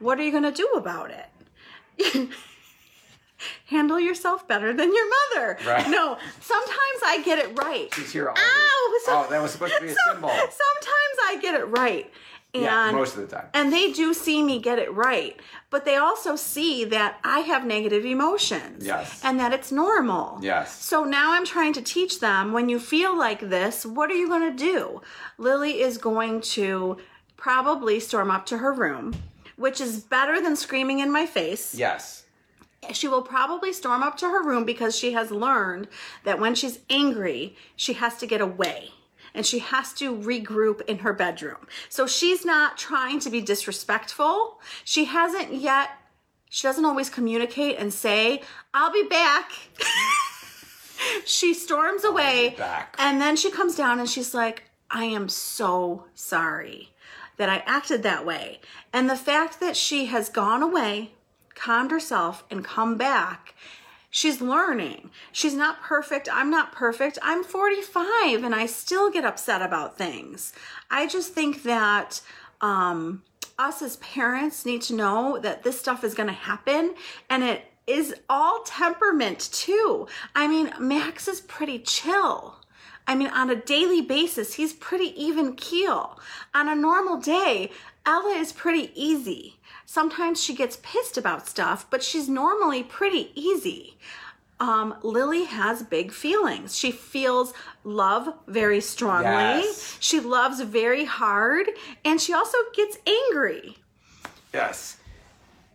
what 0.00 0.18
are 0.18 0.24
you 0.24 0.32
going 0.32 0.42
to 0.42 0.50
do 0.52 0.66
about 0.74 1.10
it? 1.12 2.28
Handle 3.66 3.98
yourself 3.98 4.46
better 4.46 4.72
than 4.72 4.92
your 4.94 5.08
mother. 5.08 5.58
Right. 5.66 5.88
No, 5.88 6.16
sometimes 6.40 7.00
I 7.04 7.22
get 7.24 7.38
it 7.38 7.58
right. 7.58 7.92
She's 7.94 8.12
here 8.12 8.28
all 8.28 8.36
Ow! 8.36 8.88
week. 8.92 9.02
Oh, 9.08 9.26
that 9.30 9.42
was 9.42 9.50
supposed 9.52 9.74
to 9.74 9.80
be 9.80 9.88
a 9.88 9.90
So- 10.06 10.12
symbol. 10.12 10.28
Sometimes 10.28 11.16
I 11.26 11.38
get 11.40 11.54
it 11.54 11.64
right. 11.64 12.10
And, 12.54 12.62
Yeah, 12.64 12.90
most 12.92 13.16
of 13.16 13.22
the 13.28 13.34
time. 13.34 13.46
And 13.54 13.72
they 13.72 13.92
do 13.92 14.12
see 14.12 14.42
me 14.42 14.58
get 14.60 14.78
it 14.78 14.92
right. 14.92 15.40
But 15.70 15.86
they 15.86 15.96
also 15.96 16.36
see 16.36 16.84
that 16.84 17.18
I 17.24 17.40
have 17.40 17.64
negative 17.64 18.04
emotions. 18.04 18.84
Yes. 18.84 19.20
And 19.24 19.40
that 19.40 19.52
it's 19.54 19.72
normal. 19.72 20.38
Yes. 20.42 20.70
So 20.82 21.04
now 21.04 21.32
I'm 21.32 21.46
trying 21.46 21.72
to 21.74 21.82
teach 21.82 22.20
them 22.20 22.52
when 22.52 22.68
you 22.68 22.78
feel 22.78 23.16
like 23.16 23.40
this, 23.40 23.86
what 23.86 24.10
are 24.10 24.14
you 24.14 24.28
going 24.28 24.54
to 24.54 24.64
do? 24.64 25.00
Lily 25.38 25.80
is 25.80 25.96
going 25.96 26.42
to 26.42 26.98
probably 27.38 27.98
storm 28.00 28.30
up 28.30 28.44
to 28.46 28.58
her 28.58 28.72
room, 28.72 29.14
which 29.56 29.80
is 29.80 30.00
better 30.00 30.40
than 30.40 30.54
screaming 30.56 30.98
in 31.00 31.10
my 31.10 31.24
face 31.26 31.74
Yes. 31.74 32.24
she 32.92 33.08
will 33.08 33.22
probably 33.22 33.72
storm 33.72 34.02
up 34.02 34.16
to 34.18 34.26
her 34.26 34.42
room 34.44 34.64
because 34.64 34.94
she 34.96 35.12
has 35.12 35.30
learned 35.30 35.88
that 36.24 36.38
when 36.38 36.54
she's 36.54 36.80
angry, 36.90 37.56
she 37.76 37.94
has 37.94 38.16
to 38.18 38.26
get 38.26 38.40
away 38.42 38.90
and 39.34 39.46
she 39.46 39.60
has 39.60 39.92
to 39.94 40.14
regroup 40.14 40.82
in 40.82 40.98
her 40.98 41.12
bedroom. 41.12 41.66
So 41.88 42.06
she's 42.06 42.44
not 42.44 42.78
trying 42.78 43.20
to 43.20 43.30
be 43.30 43.40
disrespectful. 43.40 44.60
She 44.84 45.06
hasn't 45.06 45.54
yet, 45.54 45.90
she 46.50 46.66
doesn't 46.66 46.84
always 46.84 47.10
communicate 47.10 47.78
and 47.78 47.92
say, 47.92 48.42
I'll 48.74 48.92
be 48.92 49.04
back. 49.04 49.52
she 51.24 51.54
storms 51.54 52.04
away 52.04 52.56
and 52.98 53.20
then 53.20 53.36
she 53.36 53.50
comes 53.50 53.74
down 53.74 53.98
and 53.98 54.08
she's 54.08 54.34
like, 54.34 54.64
I 54.90 55.04
am 55.04 55.28
so 55.28 56.04
sorry 56.14 56.90
that 57.38 57.48
I 57.48 57.62
acted 57.66 58.02
that 58.02 58.26
way. 58.26 58.60
And 58.92 59.08
the 59.08 59.16
fact 59.16 59.58
that 59.60 59.76
she 59.76 60.06
has 60.06 60.28
gone 60.28 60.62
away, 60.62 61.12
calmed 61.54 61.90
herself, 61.90 62.44
and 62.50 62.64
come 62.64 62.96
back, 62.96 63.54
she's 64.12 64.40
learning. 64.40 65.10
She's 65.32 65.54
not 65.54 65.82
perfect. 65.82 66.28
I'm 66.30 66.50
not 66.50 66.70
perfect. 66.70 67.18
I'm 67.22 67.42
45 67.42 68.44
and 68.44 68.54
I 68.54 68.66
still 68.66 69.10
get 69.10 69.24
upset 69.24 69.62
about 69.62 69.98
things. 69.98 70.52
I 70.88 71.08
just 71.08 71.32
think 71.32 71.64
that 71.64 72.20
um, 72.60 73.24
us 73.58 73.82
as 73.82 73.96
parents 73.96 74.64
need 74.64 74.82
to 74.82 74.94
know 74.94 75.40
that 75.42 75.64
this 75.64 75.80
stuff 75.80 76.04
is 76.04 76.14
going 76.14 76.28
to 76.28 76.34
happen 76.34 76.94
and 77.28 77.42
it 77.42 77.64
is 77.86 78.14
all 78.28 78.62
temperament 78.64 79.48
too. 79.50 80.06
I 80.36 80.46
mean, 80.46 80.72
Max 80.78 81.26
is 81.26 81.40
pretty 81.40 81.80
chill. 81.80 82.56
I 83.06 83.16
mean, 83.16 83.28
on 83.28 83.50
a 83.50 83.56
daily 83.56 84.02
basis, 84.02 84.54
he's 84.54 84.74
pretty 84.74 85.12
even 85.20 85.56
keel. 85.56 86.20
On 86.54 86.68
a 86.68 86.74
normal 86.76 87.16
day, 87.16 87.70
Ella 88.04 88.34
is 88.34 88.52
pretty 88.52 88.92
easy. 88.94 89.58
Sometimes 89.92 90.42
she 90.42 90.54
gets 90.54 90.78
pissed 90.82 91.18
about 91.18 91.46
stuff, 91.46 91.86
but 91.90 92.02
she's 92.02 92.26
normally 92.26 92.82
pretty 92.82 93.30
easy. 93.34 93.98
Um, 94.58 94.94
Lily 95.02 95.44
has 95.44 95.82
big 95.82 96.12
feelings. 96.12 96.74
She 96.74 96.90
feels 96.90 97.52
love 97.84 98.32
very 98.46 98.80
strongly. 98.80 99.26
Yes. 99.66 99.98
She 100.00 100.18
loves 100.18 100.62
very 100.62 101.04
hard, 101.04 101.66
and 102.06 102.22
she 102.22 102.32
also 102.32 102.56
gets 102.72 102.96
angry. 103.06 103.76
Yes. 104.54 104.96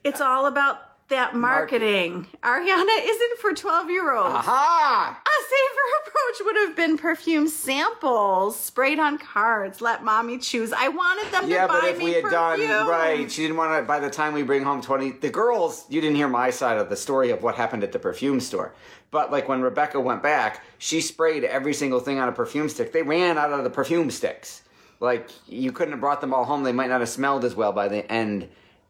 It's 0.03 0.19
all 0.19 0.47
about 0.47 0.86
that 1.09 1.35
marketing, 1.35 2.27
Ariana, 2.43 2.99
isn't 3.01 3.39
for 3.39 3.53
12 3.53 3.89
year 3.89 4.13
olds. 4.13 4.35
Aha! 4.35 5.21
A 5.25 5.29
safer 5.43 6.07
approach 6.07 6.45
would 6.45 6.67
have 6.67 6.75
been 6.75 6.97
perfume 6.97 7.47
samples 7.47 8.59
sprayed 8.59 8.99
on 8.99 9.17
cards. 9.17 9.79
Let 9.79 10.03
mommy 10.03 10.37
choose. 10.37 10.73
I 10.73 10.89
wanted 10.89 11.31
them 11.31 11.49
Yeah, 11.49 11.67
to 11.67 11.67
buy 11.67 11.81
me 11.81 11.87
Yeah, 11.87 11.91
but 11.91 11.97
if 11.97 12.03
we 12.03 12.13
had 12.13 12.23
perfume. 12.23 12.67
done 12.67 12.87
right, 12.87 13.31
she 13.31 13.43
didn't 13.43 13.57
want 13.57 13.81
to. 13.81 13.87
By 13.87 13.99
the 13.99 14.09
time 14.09 14.33
we 14.33 14.43
bring 14.43 14.63
home 14.63 14.81
twenty, 14.81 15.11
the 15.11 15.29
girls, 15.29 15.85
you 15.89 16.01
didn't 16.01 16.17
hear 16.17 16.27
my 16.27 16.49
side 16.49 16.77
of 16.77 16.89
the 16.89 16.97
story 16.97 17.29
of 17.31 17.41
what 17.41 17.55
happened 17.55 17.83
at 17.83 17.91
the 17.93 17.99
perfume 17.99 18.39
store. 18.39 18.73
But 19.09 19.31
like 19.31 19.47
when 19.47 19.61
Rebecca 19.61 20.01
went 20.01 20.21
back, 20.21 20.63
she 20.77 20.99
sprayed 20.99 21.45
every 21.45 21.73
single 21.73 22.01
thing 22.01 22.19
on 22.19 22.27
a 22.27 22.33
perfume 22.33 22.67
stick. 22.67 22.91
They 22.91 23.03
ran 23.03 23.37
out 23.37 23.51
of 23.53 23.63
the 23.63 23.69
perfume 23.69 24.11
sticks. 24.11 24.63
Like 24.99 25.29
you 25.47 25.71
couldn't 25.71 25.93
have 25.93 26.01
brought 26.01 26.19
them 26.19 26.33
all 26.33 26.43
home. 26.43 26.63
They 26.63 26.73
might 26.73 26.89
not 26.89 26.99
have 26.99 27.09
smelled 27.09 27.45
as 27.45 27.55
well 27.55 27.71
by 27.71 27.87
the 27.87 28.09
end. 28.11 28.49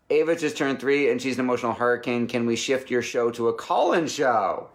Ava 0.09 0.35
just 0.35 0.55
turned 0.57 0.79
three, 0.79 1.09
and 1.09 1.21
she's 1.21 1.37
an 1.37 1.45
emotional 1.45 1.73
hurricane. 1.73 2.27
Can 2.27 2.45
we 2.45 2.55
shift 2.55 2.89
your 2.89 3.01
show 3.01 3.29
to 3.31 3.49
a 3.49 3.53
call-in 3.53 4.07
show? 4.07 4.69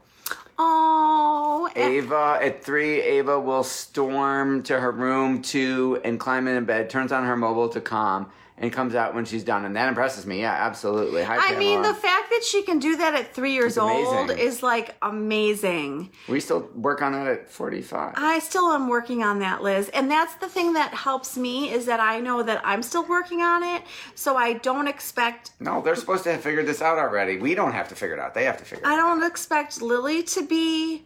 Oh, 0.59 1.71
eh. 1.75 1.89
Ava 1.89 2.39
at 2.43 2.63
three, 2.63 3.01
Ava 3.01 3.41
will 3.41 3.65
storm 3.65 4.63
to 4.65 4.79
her 4.79 4.93
room 4.93 5.41
two 5.41 6.01
and 6.05 6.21
climb 6.21 6.47
in 6.47 6.65
bed, 6.65 6.91
turns 6.91 7.13
on 7.13 7.25
her 7.25 7.37
mobile 7.37 7.71
to 7.71 7.81
calm, 7.81 8.31
and 8.63 8.73
comes 8.73 8.95
out 8.95 9.13
when 9.13 9.25
she's 9.25 9.43
done. 9.43 9.65
And 9.65 9.75
that 9.75 9.89
impresses 9.89 10.25
me. 10.25 10.41
Yeah, 10.41 10.53
absolutely. 10.53 11.25
Hi, 11.25 11.37
I 11.53 11.59
mean, 11.59 11.83
the 11.83 11.93
fact 11.93 12.31
that 12.31 12.45
she 12.45 12.63
can 12.63 12.79
do 12.79 12.97
that 12.97 13.13
at 13.13 13.35
three 13.35 13.53
years 13.55 13.77
old 13.77 14.31
is 14.31 14.63
like 14.63 14.95
amazing. 15.03 16.11
we 16.29 16.39
still 16.39 16.71
work 16.77 17.03
on 17.03 17.11
that 17.13 17.27
at 17.27 17.51
45. 17.51 18.15
I 18.17 18.39
still 18.39 18.71
am 18.71 18.89
working 18.89 19.25
on 19.25 19.41
that, 19.41 19.63
Liz. 19.63 19.89
And 19.93 20.09
that's 20.09 20.37
the 20.37 20.49
thing 20.49 20.75
that 20.75 20.95
helps 20.95 21.37
me 21.37 21.73
is 21.73 21.87
that 21.87 21.99
I 21.99 22.21
know 22.21 22.45
that 22.45 22.63
I'm 22.65 22.85
still 22.85 23.05
working 23.05 23.43
on 23.43 23.65
it. 23.65 23.83
So 24.15 24.37
I 24.37 24.53
don't 24.55 24.87
expect 24.87 25.51
no, 25.59 25.83
they're 25.83 25.97
supposed 25.97 26.23
to 26.25 26.33
have 26.33 26.41
figured 26.41 26.67
this 26.67 26.81
out 26.81 26.99
already. 26.99 27.39
We 27.39 27.57
don't 27.57 27.73
have 27.73 27.89
to 27.89 27.97
figure 27.97 28.15
it 28.15 28.21
out. 28.21 28.33
They 28.33 28.45
have 28.45 28.59
to 28.59 28.65
figure 28.65 28.85
it 28.85 28.89
I 28.89 28.93
out. 28.93 28.97
don't 28.97 29.29
expect 29.29 29.83
Lily 29.83 30.23
to 30.23 30.47
be 30.47 31.03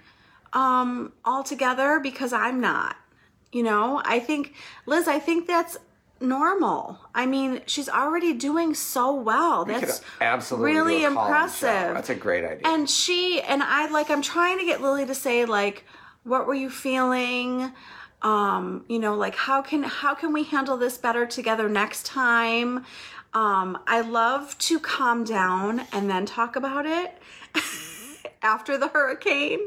um 0.53 1.12
all 1.25 1.42
together 1.42 2.01
because 2.03 2.35
I'm 2.35 2.61
not. 2.61 2.97
You 3.53 3.62
know, 3.62 4.03
I 4.05 4.19
think 4.21 4.53
Liz, 4.85 5.09
I 5.09 5.19
think 5.19 5.47
that's 5.47 5.79
normal. 6.21 6.99
I 7.15 7.27
mean, 7.27 7.61
she's 7.67 7.89
already 7.89 8.33
doing 8.33 8.75
so 8.75 9.15
well. 9.15 9.65
That's 9.65 10.03
absolutely 10.21 10.73
really 10.73 10.99
do 11.01 11.07
a 11.07 11.15
call-in 11.15 11.15
show. 11.15 11.31
impressive. 11.31 11.95
That's 11.95 12.11
a 12.11 12.15
great 12.15 12.45
idea. 12.45 12.63
And 12.65 12.89
she 12.89 13.41
and 13.43 13.63
I 13.63 13.89
like 13.91 14.11
I'm 14.11 14.23
trying 14.23 14.59
to 14.59 14.65
get 14.65 14.81
Lily 14.81 15.07
to 15.07 15.15
say 15.15 15.45
like 15.45 15.85
what 16.25 16.47
were 16.47 16.55
you 16.55 16.69
feeling? 16.69 17.73
Um, 18.23 18.85
you 18.89 18.99
know, 18.99 19.15
like 19.15 19.37
how 19.37 19.63
can 19.63 19.83
how 19.85 20.15
can 20.15 20.33
we 20.33 20.45
handle 20.45 20.77
this 20.77 20.99
better 20.99 21.27
together 21.27 21.69
next 21.69 22.07
time? 22.07 22.85
Um, 23.33 23.79
I 23.87 24.01
love 24.01 24.57
to 24.59 24.81
calm 24.81 25.25
down 25.25 25.83
and 25.93 26.09
then 26.09 26.27
talk 26.27 26.57
about 26.57 26.87
it 26.87 27.19
after 28.43 28.79
the 28.79 28.89
hurricane. 28.89 29.61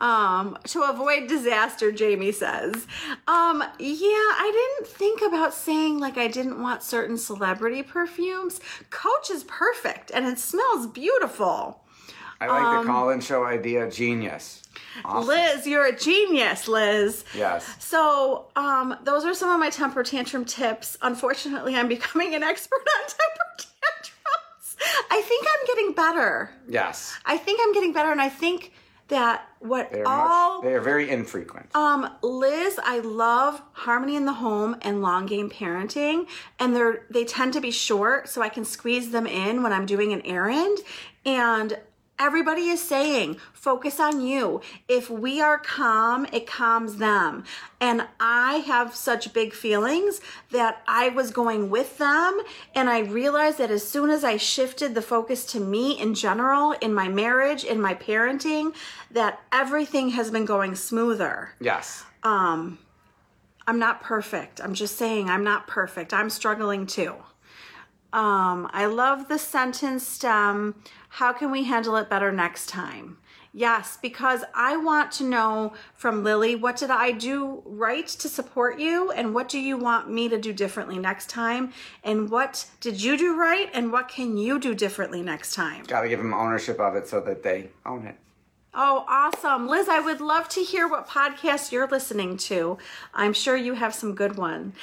Um, 0.00 0.56
to 0.64 0.82
avoid 0.82 1.28
disaster, 1.28 1.90
Jamie 1.92 2.32
says. 2.32 2.86
Um, 3.26 3.62
yeah, 3.78 4.06
I 4.38 4.76
didn't 4.78 4.92
think 4.96 5.22
about 5.22 5.52
saying 5.52 5.98
like 5.98 6.16
I 6.16 6.28
didn't 6.28 6.62
want 6.62 6.82
certain 6.82 7.18
celebrity 7.18 7.82
perfumes. 7.82 8.60
Coach 8.90 9.30
is 9.30 9.44
perfect 9.44 10.10
and 10.14 10.26
it 10.26 10.38
smells 10.38 10.86
beautiful. 10.86 11.82
I 12.40 12.46
like 12.46 12.62
um, 12.62 12.86
the 12.86 12.92
call-in 12.92 13.20
show 13.20 13.44
idea. 13.44 13.90
Genius. 13.90 14.62
Awesome. 15.04 15.28
Liz, 15.28 15.66
you're 15.66 15.84
a 15.84 15.96
genius, 15.96 16.68
Liz. 16.68 17.24
Yes. 17.34 17.76
So, 17.78 18.46
um, 18.56 18.96
those 19.04 19.24
are 19.24 19.34
some 19.34 19.50
of 19.50 19.60
my 19.60 19.68
temper 19.68 20.02
tantrum 20.02 20.46
tips. 20.46 20.96
Unfortunately, 21.02 21.76
I'm 21.76 21.88
becoming 21.98 22.34
an 22.34 22.42
expert 22.42 22.80
on 22.80 23.02
temper 23.02 23.68
tantrums. 23.82 24.76
I 25.10 25.20
think 25.20 25.46
I'm 25.46 25.66
getting 25.66 25.92
better. 25.92 26.50
Yes. 26.66 27.14
I 27.26 27.36
think 27.36 27.60
I'm 27.62 27.74
getting 27.74 27.92
better, 27.92 28.10
and 28.10 28.22
I 28.22 28.30
think 28.30 28.72
that 29.10 29.48
what 29.60 29.92
They 29.92 30.00
are 30.00 30.06
all 30.06 30.56
much. 30.58 30.64
They 30.64 30.74
are 30.74 30.80
very 30.80 31.10
infrequent. 31.10 31.68
um, 31.76 32.10
Liz, 32.22 32.80
I 32.82 33.00
love 33.00 33.62
harmony 33.72 34.16
in 34.16 34.24
the 34.24 34.32
home 34.32 34.76
and 34.82 35.02
long 35.02 35.26
game 35.26 35.50
parenting, 35.50 36.26
and 36.58 36.74
they're 36.74 37.04
they 37.10 37.24
tend 37.24 37.52
to 37.52 37.60
be 37.60 37.70
short, 37.70 38.28
so 38.28 38.40
I 38.42 38.48
can 38.48 38.64
squeeze 38.64 39.10
them 39.10 39.26
in 39.26 39.62
when 39.62 39.72
I'm 39.72 39.86
doing 39.86 40.12
an 40.12 40.22
errand. 40.22 40.78
And 41.26 41.78
everybody 42.20 42.68
is 42.68 42.80
saying, 42.80 43.38
focus 43.52 43.98
on 43.98 44.20
you. 44.20 44.60
If 44.86 45.08
we 45.08 45.40
are 45.40 45.58
calm, 45.58 46.26
it 46.32 46.46
calms 46.46 46.96
them. 46.96 47.44
And 47.80 48.06
I 48.20 48.56
have 48.66 48.94
such 48.94 49.32
big 49.32 49.54
feelings 49.54 50.20
that 50.50 50.82
I 50.86 51.08
was 51.08 51.30
going 51.30 51.70
with 51.70 51.96
them, 51.98 52.40
and 52.74 52.90
I 52.90 53.00
realized 53.00 53.58
that 53.58 53.70
as 53.70 53.88
soon 53.88 54.10
as 54.10 54.22
I 54.22 54.36
shifted 54.36 54.94
the 54.94 55.02
focus 55.02 55.46
to 55.46 55.60
me 55.60 55.98
in 55.98 56.14
general, 56.14 56.72
in 56.82 56.92
my 56.92 57.08
marriage, 57.08 57.64
in 57.64 57.80
my 57.80 57.94
parenting, 57.94 58.74
that 59.10 59.40
everything 59.50 60.10
has 60.10 60.30
been 60.30 60.44
going 60.44 60.74
smoother. 60.74 61.54
Yes. 61.58 62.04
Um, 62.22 62.78
I'm 63.66 63.78
not 63.78 64.02
perfect. 64.02 64.60
I'm 64.60 64.74
just 64.74 64.96
saying 64.96 65.30
I'm 65.30 65.44
not 65.44 65.66
perfect. 65.66 66.12
I'm 66.12 66.28
struggling 66.28 66.86
too. 66.86 67.14
Um, 68.12 68.68
I 68.72 68.86
love 68.86 69.28
the 69.28 69.38
sentence 69.38 70.06
stem. 70.06 70.74
How 71.10 71.32
can 71.32 71.50
we 71.50 71.64
handle 71.64 71.96
it 71.96 72.08
better 72.08 72.32
next 72.32 72.68
time? 72.68 73.18
Yes, 73.52 73.98
because 74.00 74.44
I 74.54 74.76
want 74.76 75.10
to 75.12 75.24
know 75.24 75.72
from 75.94 76.22
Lily 76.22 76.54
what 76.54 76.76
did 76.76 76.90
I 76.90 77.10
do 77.10 77.62
right 77.66 78.06
to 78.06 78.28
support 78.28 78.78
you 78.78 79.10
and 79.10 79.34
what 79.34 79.48
do 79.48 79.58
you 79.58 79.76
want 79.76 80.08
me 80.08 80.28
to 80.28 80.38
do 80.38 80.52
differently 80.52 80.98
next 80.98 81.28
time? 81.28 81.72
And 82.04 82.30
what 82.30 82.66
did 82.80 83.02
you 83.02 83.18
do 83.18 83.36
right 83.36 83.68
and 83.74 83.90
what 83.90 84.08
can 84.08 84.36
you 84.36 84.60
do 84.60 84.72
differently 84.72 85.20
next 85.20 85.54
time? 85.54 85.82
Got 85.84 86.02
to 86.02 86.08
give 86.08 86.20
them 86.20 86.32
ownership 86.32 86.78
of 86.78 86.94
it 86.94 87.08
so 87.08 87.20
that 87.22 87.42
they 87.42 87.70
own 87.84 88.06
it. 88.06 88.16
Oh, 88.72 89.04
awesome. 89.08 89.66
Liz, 89.66 89.88
I 89.88 89.98
would 89.98 90.20
love 90.20 90.48
to 90.50 90.60
hear 90.60 90.86
what 90.86 91.08
podcasts 91.08 91.72
you're 91.72 91.88
listening 91.88 92.36
to. 92.36 92.78
I'm 93.12 93.32
sure 93.32 93.56
you 93.56 93.74
have 93.74 93.92
some 93.92 94.14
good 94.14 94.36
one. 94.36 94.74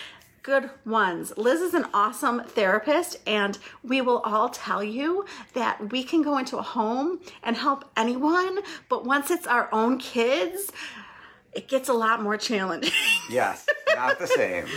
Good 0.48 0.70
ones. 0.86 1.34
Liz 1.36 1.60
is 1.60 1.74
an 1.74 1.88
awesome 1.94 2.42
therapist, 2.42 3.18
and 3.28 3.58
we 3.84 4.00
will 4.00 4.20
all 4.20 4.48
tell 4.48 4.82
you 4.82 5.26
that 5.54 5.92
we 5.92 6.06
can 6.06 6.22
go 6.22 6.38
into 6.38 6.58
a 6.58 6.62
home 6.62 7.20
and 7.44 7.58
help 7.58 7.84
anyone, 7.98 8.60
but 8.88 9.04
once 9.04 9.30
it's 9.30 9.46
our 9.46 9.68
own 9.74 9.98
kids, 9.98 10.72
it 11.52 11.68
gets 11.68 11.90
a 11.90 11.94
lot 11.94 12.22
more 12.22 12.38
challenging. 12.38 12.94
Yes. 13.30 13.66
Not 13.94 14.20
the 14.20 14.28
same. 14.28 14.68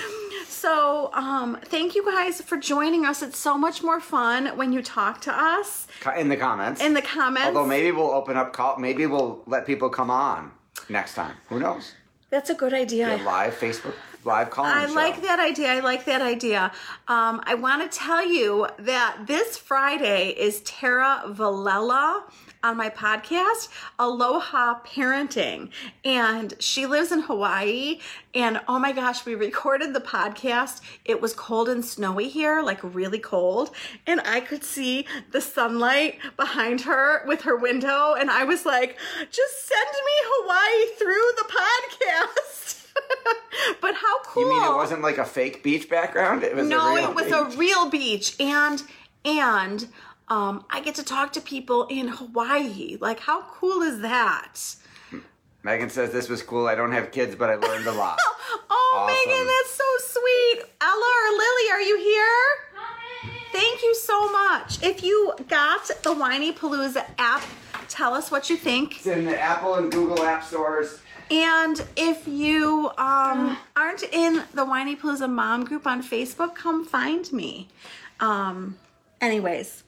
so, 0.49 1.11
um, 1.13 1.57
thank 1.67 1.95
you 1.95 2.05
guys 2.05 2.41
for 2.43 2.57
joining 2.57 3.07
us. 3.07 3.23
It's 3.23 3.39
so 3.39 3.57
much 3.57 3.81
more 3.81 4.01
fun 4.01 4.57
when 4.57 4.73
you 4.73 4.83
talk 4.83 5.21
to 5.21 5.33
us 5.33 5.87
In 6.19 6.29
the 6.29 6.37
comments. 6.37 6.81
in 6.83 6.95
the 6.95 7.03
comments. 7.03 7.47
Although 7.47 7.67
maybe 7.69 7.93
we'll 7.93 8.11
open 8.11 8.37
up 8.37 8.53
call. 8.53 8.77
Maybe 8.81 9.07
we'll 9.07 9.45
let 9.47 9.67
people 9.67 9.89
come 9.89 10.11
on 10.11 10.51
next 10.89 11.15
time. 11.15 11.37
Who 11.49 11.61
knows? 11.61 11.95
That's 12.31 12.51
a 12.51 12.55
good 12.55 12.75
idea. 12.75 13.21
Live 13.25 13.55
Facebook 13.55 13.95
live 14.25 14.51
call. 14.51 14.65
I 14.65 14.87
like 14.87 15.23
that 15.23 15.41
idea. 15.41 15.69
I 15.73 15.81
like 15.81 16.05
that 16.05 16.23
idea. 16.23 16.73
Um, 17.09 17.43
I 17.45 17.55
want 17.55 17.91
to 17.91 17.99
tell 17.99 18.27
you 18.27 18.67
that 18.79 19.27
this 19.27 19.57
Friday 19.57 20.31
is 20.31 20.61
Tara 20.63 21.23
Valella 21.29 22.23
on 22.63 22.77
my 22.77 22.91
podcast, 22.91 23.69
Aloha 23.99 24.81
Parenting. 24.85 25.71
And 26.05 26.55
she 26.59 26.87
lives 26.87 27.11
in 27.11 27.21
Hawaii. 27.21 28.01
And 28.35 28.61
oh 28.69 28.79
my 28.79 28.93
gosh, 28.93 29.25
we 29.25 29.35
recorded 29.35 29.95
the 29.95 30.01
podcast. 30.01 30.81
It 31.05 31.21
was 31.21 31.33
cold 31.33 31.69
and 31.69 31.85
snowy 31.85 32.29
here, 32.29 32.63
like 32.63 32.79
really 32.83 33.19
cold. 33.19 33.71
And 34.07 34.21
I 34.25 34.41
could 34.41 34.63
see 34.63 35.07
the 35.33 35.41
sunlight 35.41 36.19
behind 36.37 36.83
her 36.83 37.27
with 37.27 37.43
her 37.43 37.57
window. 37.57 38.15
And 38.15 38.31
I 38.31 38.45
was 38.45 38.67
like, 38.67 38.99
just 39.31 39.67
send 39.67 39.89
me 40.05 40.13
Hawaii 40.25 40.97
through 40.99 41.33
the 41.37 41.45
podcast. 41.55 42.77
but 43.81 43.95
how 43.95 44.23
cool. 44.25 44.43
You 44.45 44.49
mean 44.51 44.63
it 44.71 44.75
wasn't 44.75 45.03
like 45.03 45.19
a 45.19 45.25
fake 45.25 45.63
beach 45.63 45.89
background? 45.89 46.43
It 46.43 46.55
was 46.55 46.69
No, 46.69 46.93
a 46.93 46.95
real 46.97 47.11
it 47.11 47.15
was 47.15 47.25
beach. 47.25 47.35
a 47.35 47.59
real 47.59 47.91
beach, 47.91 48.37
and 48.41 48.83
and 49.25 49.89
um, 50.29 50.65
I 50.71 50.81
get 50.81 50.95
to 50.97 51.03
talk 51.05 51.33
to 51.35 51.41
people 51.41 51.87
in 51.89 52.09
Hawaii. 52.09 52.97
Like, 53.01 53.21
how 53.21 53.43
cool 53.43 53.83
is 53.83 54.01
that? 54.01 54.59
Megan 55.63 55.91
says 55.91 56.11
this 56.13 56.29
was 56.29 56.43
cool. 56.43 56.67
I 56.69 56.75
don't 56.75 56.93
have 56.93 57.11
kids, 57.13 57.35
but 57.37 57.51
I 57.51 57.57
learned 57.57 57.87
a 57.87 57.93
lot. 57.93 58.19
Oh, 58.73 59.07
Awesome. 59.09 59.31
Megan, 59.31 59.47
that's 59.47 59.75
so 59.75 60.21
sweet. 60.21 60.65
Ella 60.81 61.11
or 61.23 61.31
Lily, 61.39 61.71
are 61.73 61.81
you 61.83 61.99
here? 61.99 63.33
Thank 63.53 63.83
you 63.83 63.95
so 63.95 64.31
much. 64.33 64.83
If 64.83 65.05
you 65.05 65.33
got 65.49 65.87
the 65.87 66.15
Whinypaluza 66.15 67.05
app, 67.19 67.43
tell 67.89 68.13
us 68.15 68.31
what 68.33 68.51
you 68.51 68.57
think. 68.57 68.97
it's 68.97 69.07
in 69.07 69.25
the 69.25 69.41
Apple 69.41 69.75
and 69.77 69.91
Google 69.93 70.25
app 70.25 70.43
stores. 70.43 71.01
And 71.31 71.81
if 71.97 72.27
you 72.27 72.91
um, 72.99 73.57
aren't 73.77 74.03
in 74.03 74.43
the 74.53 74.65
Whinypaluza 74.67 75.31
mom 75.31 75.65
group 75.65 75.87
on 75.87 76.03
Facebook, 76.03 76.57
come 76.57 76.85
find 76.85 77.33
me. 77.33 77.69
Um, 78.19 78.77
anyways, 79.21 79.85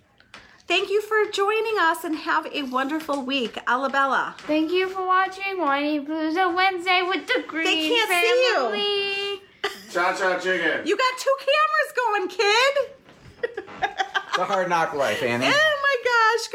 thank 0.69 0.89
you 0.89 1.03
for 1.03 1.31
joining 1.33 1.75
us 1.81 2.05
and 2.05 2.15
have 2.15 2.47
a 2.55 2.63
wonderful 2.63 3.23
week. 3.25 3.59
Alabella. 3.67 4.37
Thank 4.39 4.71
you 4.71 4.89
for 4.89 5.05
watching 5.05 5.59
Whiny 5.59 5.99
Blues 5.99 6.37
on 6.37 6.55
Wednesday 6.55 7.03
with 7.03 7.27
the 7.27 7.43
Greene 7.49 7.65
They 7.65 7.89
can't 7.89 8.11
see 8.11 9.33
you. 9.35 9.41
Cha 9.91 10.15
cha 10.17 10.39
chicken. 10.39 10.87
You 10.87 10.97
got 10.97 11.19
two 11.19 11.37
cameras 11.41 11.93
going, 11.97 12.29
kid. 12.29 12.77
It's 14.29 14.39
a 14.39 14.45
hard 14.45 14.69
knock 14.69 14.95
life, 14.95 15.23
Annie. 15.23 15.53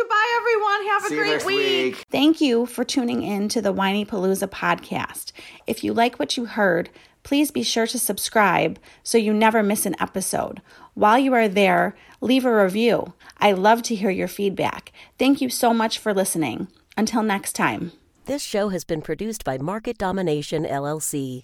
My 0.09 0.37
everyone. 0.37 0.87
Have 0.87 1.05
a 1.05 1.07
See 1.07 1.15
great 1.15 1.31
next 1.31 1.45
week. 1.45 2.05
Thank 2.09 2.41
you 2.41 2.65
for 2.65 2.83
tuning 2.83 3.21
in 3.21 3.47
to 3.49 3.61
the 3.61 3.73
Whinypaluza 3.73 4.47
podcast. 4.47 5.31
If 5.67 5.83
you 5.83 5.93
like 5.93 6.17
what 6.17 6.35
you 6.35 6.45
heard, 6.45 6.89
please 7.23 7.51
be 7.51 7.61
sure 7.61 7.85
to 7.87 7.99
subscribe 7.99 8.79
so 9.03 9.17
you 9.17 9.33
never 9.33 9.61
miss 9.61 9.85
an 9.85 9.95
episode. 9.99 10.61
While 10.95 11.19
you 11.19 11.33
are 11.33 11.47
there, 11.47 11.95
leave 12.21 12.45
a 12.45 12.63
review. 12.63 13.13
I 13.37 13.51
love 13.51 13.83
to 13.83 13.95
hear 13.95 14.09
your 14.09 14.27
feedback. 14.27 14.91
Thank 15.19 15.41
you 15.41 15.49
so 15.49 15.73
much 15.73 15.99
for 15.99 16.13
listening. 16.13 16.69
Until 16.95 17.21
next 17.21 17.53
time. 17.53 17.91
This 18.25 18.41
show 18.41 18.69
has 18.69 18.83
been 18.83 19.03
produced 19.03 19.43
by 19.43 19.59
Market 19.59 19.97
Domination 19.99 20.65
LLC. 20.65 21.43